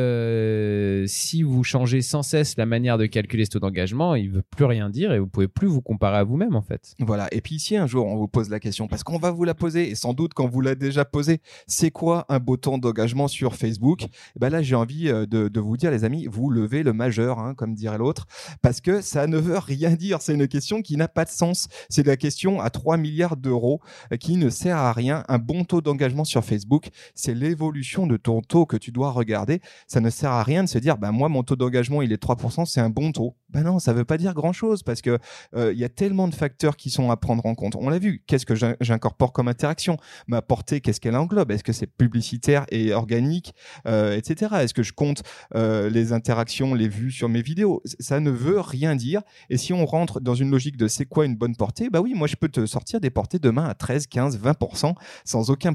si 1.07 1.42
vous 1.42 1.64
changez 1.64 2.01
sans 2.01 2.23
cesse 2.23 2.57
la 2.57 2.66
manière 2.66 2.96
de 2.96 3.07
calculer 3.07 3.44
ce 3.44 3.51
taux 3.51 3.61
d'engagement, 3.61 4.14
il 4.14 4.31
ne 4.31 4.37
veut 4.37 4.42
plus 4.42 4.64
rien 4.64 4.88
dire 4.88 5.12
et 5.12 5.18
vous 5.18 5.27
pouvez 5.27 5.49
plus 5.49 5.66
vous 5.66 5.83
comparer 5.83 6.18
à 6.18 6.25
vous-même 6.25 6.57
en 6.57 6.62
fait. 6.62 6.94
Voilà, 7.01 7.29
et 7.33 7.40
puis 7.40 7.59
si 7.59 7.77
un 7.77 7.87
jour 7.87 8.07
on 8.07 8.16
vous 8.16 8.29
pose 8.29 8.49
la 8.49 8.61
question, 8.61 8.88
parce 8.88 9.03
qu'on 9.03 9.18
va 9.18 9.31
vous 9.31 9.44
la 9.44 9.55
poser 9.55 9.90
et 9.90 9.94
sans 9.94 10.14
doute 10.14 10.33
quand 10.35 10.46
vous 10.46 10.61
l'a 10.61 10.75
déjà 10.75 11.05
posée, 11.05 11.40
c'est 11.67 11.91
quoi 11.91 12.27
un 12.29 12.39
beau 12.39 12.57
temps 12.57 12.79
d'engagement 12.79 13.29
sur 13.29 13.55
Facebook? 13.55 14.05
Eh 14.05 14.39
ben 14.39 14.51
Là, 14.51 14.63
j'ai 14.63 14.75
envie 14.75 15.09
euh, 15.09 15.27
de, 15.27 15.61
vous 15.61 15.77
dire, 15.77 15.91
les 15.91 16.05
amis, 16.05 16.27
vous 16.31 16.51
levez 16.51 16.83
le 16.83 16.93
majeur, 16.93 17.39
hein, 17.39 17.55
comme 17.55 17.75
dirait 17.75 17.99
l'autre, 17.99 18.27
parce 18.63 18.81
que 18.81 19.01
ça 19.01 19.27
ne 19.27 19.39
veut 19.39 19.59
rien 19.59 19.91
dire. 19.93 20.21
C'est 20.21 20.35
une 20.35 20.49
question 20.49 20.83
qui 20.83 20.97
n'a 20.97 21.09
pas 21.09 21.25
de 21.25 21.31
sens. 21.31 21.69
C'est 21.89 22.07
la 22.07 22.17
question 22.17 22.61
à 22.61 22.71
3 22.71 22.97
milliards 22.97 23.37
d'euros 23.37 23.81
euh, 24.13 24.17
qui 24.17 24.37
ne 24.37 24.51
sert 24.51 24.77
à 24.77 24.93
rien. 24.93 25.25
Un 25.29 25.39
bon 25.39 25.65
taux 25.65 25.81
d'engagement 25.81 26.25
sur 26.25 26.45
Facebook, 26.45 26.89
c'est 27.15 27.35
l'évolution 27.35 28.07
de 28.07 28.17
ton 28.17 28.41
taux 28.43 28.67
que 28.67 28.77
tu 28.77 28.91
dois 28.91 29.11
regarder. 29.11 29.61
Ça 29.87 30.01
ne 30.01 30.11
sert 30.11 30.31
à 30.31 30.43
rien 30.43 30.65
de 30.65 30.69
se 30.69 30.79
dire, 30.79 30.99
ben 30.99 31.13
moi, 31.13 31.29
mon 31.29 31.43
taux 31.43 31.57
d'engagement, 31.57 32.03
il 32.03 32.13
est 32.13 32.23
3%, 32.23 32.67
c'est 32.67 32.81
un 32.81 32.91
bon 32.91 33.13
taux. 33.13 33.37
Ben 33.53 33.65
non, 33.65 33.79
ça 33.81 33.93
ne 33.93 33.99
veut 33.99 34.05
pas 34.05 34.17
dire 34.17 34.33
grand-chose 34.35 34.83
parce 34.83 35.03
que 35.03 35.19
euh, 35.57 35.73
il 35.73 35.79
y 35.79 35.85
a 35.85 35.89
tellement 35.89 36.29
de 36.29 36.35
facteurs 36.35 36.77
qui 36.77 36.89
sont 36.89 37.11
à 37.11 37.17
prendre 37.17 37.45
en 37.47 37.55
compte. 37.55 37.75
On 37.77 37.89
l'a 37.89 37.99
vu. 37.99 38.23
Qu'est-ce 38.27 38.47
que 38.47 38.55
j'incorpore 38.81 39.33
comme 39.33 39.49
interaction? 39.49 39.97
Ma 40.29 40.41
portée, 40.41 40.81
qu'est-ce 40.81 41.01
qu'elle 41.01 41.17
englobe? 41.17 41.51
Est-ce 41.51 41.65
que 41.65 41.73
c'est 41.73 41.89
publicitaire 41.89 42.65
et 42.71 42.93
organique, 42.93 43.55
euh, 43.87 44.17
etc. 44.17 44.55
Est-ce 44.61 44.75
que 44.75 44.83
je 44.83 44.93
compte 44.93 45.23
euh, 45.55 45.91
les 45.91 46.13
interactions, 46.13 46.75
les 46.75 46.89
vues 46.89 47.11
sur 47.11 47.29
mes 47.29 47.43
vidéos? 47.43 47.83
Ça 47.99 48.21
ne 48.21 48.31
veut 48.31 48.61
rien 48.61 48.95
dire. 48.95 49.23
Et 49.49 49.57
si 49.57 49.73
on 49.73 49.85
rentre 49.85 50.21
dans 50.21 50.35
une 50.35 50.51
logique 50.51 50.77
de 50.77 50.87
c'est 50.87 51.07
quoi 51.07 51.27
une 51.27 51.37
bonne 51.37 51.57
portée, 51.57 51.91
bah 51.91 52.01
oui, 52.01 52.15
moi 52.15 52.29
je 52.29 52.37
peux 52.37 52.49
te 52.49 52.67
sortir 52.67 53.01
des 53.01 53.11
portées 53.11 53.39
demain 53.39 53.65
à 53.65 53.75
13, 53.75 54.07
15, 54.07 54.39
20%, 54.39 54.95
sans 55.25 55.51
aucun 55.51 55.73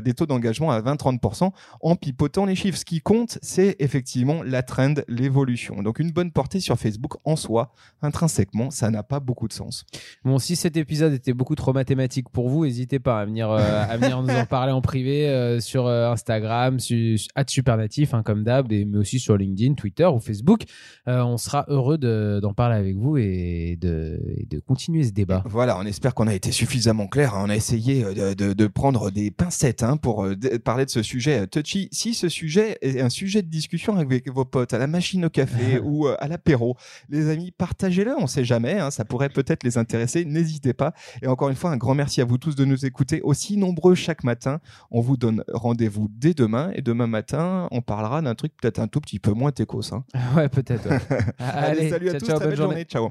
des 0.00 0.14
taux 0.14 0.26
d'engagement 0.26 0.70
à 0.70 0.80
20, 0.80 0.94
30% 0.94 1.50
en 1.80 1.96
pipotant 1.96 2.46
les 2.46 2.54
chiffres. 2.54 2.78
Ce 2.78 2.84
qui 2.84 3.00
compte, 3.00 3.38
c'est 3.42 3.76
effectivement 3.78 4.42
la 4.42 4.62
trend, 4.62 4.94
l'évolution. 5.08 5.82
Donc 5.82 5.98
une 5.98 6.10
bonne 6.10 6.32
portée 6.32 6.60
sur 6.60 6.78
Facebook, 6.78 7.11
Donc 7.12 7.20
en 7.24 7.36
soi, 7.36 7.72
intrinsèquement, 8.00 8.70
ça 8.70 8.90
n'a 8.90 9.02
pas 9.02 9.20
beaucoup 9.20 9.46
de 9.48 9.52
sens. 9.52 9.84
Bon, 10.24 10.38
si 10.38 10.56
cet 10.56 10.76
épisode 10.76 11.12
était 11.12 11.34
beaucoup 11.34 11.54
trop 11.54 11.72
mathématique 11.72 12.28
pour 12.30 12.48
vous, 12.48 12.64
n'hésitez 12.64 12.98
pas 12.98 13.20
à 13.20 13.24
venir, 13.26 13.50
euh, 13.50 13.58
à 13.58 13.96
venir 13.96 14.22
nous 14.22 14.32
en 14.32 14.46
parler 14.46 14.72
en 14.72 14.80
privé 14.80 15.28
euh, 15.28 15.60
sur 15.60 15.86
euh, 15.86 16.10
Instagram, 16.10 16.80
su, 16.80 17.18
supernatif, 17.46 18.14
hein, 18.14 18.22
comme 18.22 18.44
d'hab, 18.44 18.70
mais 18.70 18.96
aussi 18.96 19.18
sur 19.18 19.36
LinkedIn, 19.36 19.74
Twitter 19.74 20.06
ou 20.06 20.20
Facebook. 20.20 20.62
on 21.06 21.36
sera 21.36 21.66
heureux 21.68 21.98
d'en 21.98 22.54
parler 22.54 22.76
avec 22.76 22.96
vous 22.96 23.18
et 23.18 23.76
de, 23.80 24.18
de, 24.48 24.58
continuer 24.60 25.04
ce 25.04 25.12
débat. 25.12 25.42
Voilà, 25.46 25.78
on 25.78 25.84
espère 25.84 26.14
qu'on 26.14 26.28
a 26.28 26.34
été 26.34 26.50
suffisamment 26.50 27.08
clair. 27.08 27.34
Hein. 27.34 27.44
On 27.46 27.50
a 27.50 27.56
essayé 27.56 28.04
de, 28.04 28.32
de, 28.32 28.52
de 28.52 28.66
prendre 28.66 29.10
des 29.10 29.30
pincettes 29.30 29.82
hein, 29.82 29.96
pour 29.96 30.26
parler 30.64 30.86
de 30.86 30.90
ce 30.90 31.02
sujet 31.02 31.46
touchy. 31.46 31.88
Si 31.92 32.14
ce 32.14 32.28
sujet 32.28 32.78
est 32.80 33.00
un 33.00 33.10
sujet 33.10 33.42
de 33.42 33.48
discussion 33.48 33.96
avec 33.96 34.30
vos 34.30 34.44
potes 34.44 34.72
à 34.72 34.78
la 34.78 34.86
machine 34.86 35.26
au 35.26 35.30
café 35.30 35.78
ou 35.84 36.06
à 36.06 36.28
l'apéro, 36.28 36.76
les 37.08 37.28
amis, 37.28 37.50
partagez-le. 37.50 38.14
On 38.18 38.26
sait 38.26 38.44
jamais, 38.44 38.78
ça 38.90 39.04
pourrait 39.04 39.28
peut-être 39.28 39.64
les 39.64 39.78
intéresser. 39.78 40.24
N'hésitez 40.24 40.72
pas. 40.72 40.92
Et 41.22 41.26
encore 41.26 41.48
une 41.48 41.56
fois, 41.56 41.70
un 41.70 41.76
grand 41.76 41.94
merci 41.94 42.20
à 42.20 42.24
vous 42.24 42.38
tous 42.38 42.54
de 42.54 42.64
nous 42.64 42.86
écouter 42.86 43.20
aussi 43.22 43.56
nombreux 43.56 43.94
chaque 43.94 44.24
matin. 44.24 44.60
On 44.90 45.00
vous 45.00 45.16
donne 45.16 45.44
rendez-vous 45.52 46.08
dès 46.10 46.34
demain. 46.34 46.70
Et 46.74 46.82
demain 46.82 47.06
matin, 47.06 47.68
on 47.70 47.80
parlera 47.80 48.22
d'un 48.22 48.34
truc 48.34 48.52
peut-être 48.60 48.78
un 48.78 48.88
tout 48.88 49.00
petit 49.00 49.18
peu 49.18 49.32
moins 49.32 49.52
techos. 49.52 49.92
Hein. 49.92 50.04
Ouais, 50.36 50.48
peut-être. 50.48 50.88
Allez, 51.38 51.90
salut 51.90 52.08
à 52.08 52.14
tous. 52.14 52.26
très 52.26 52.46
belle 52.46 52.56
journée. 52.56 52.84
Ciao. 52.84 53.10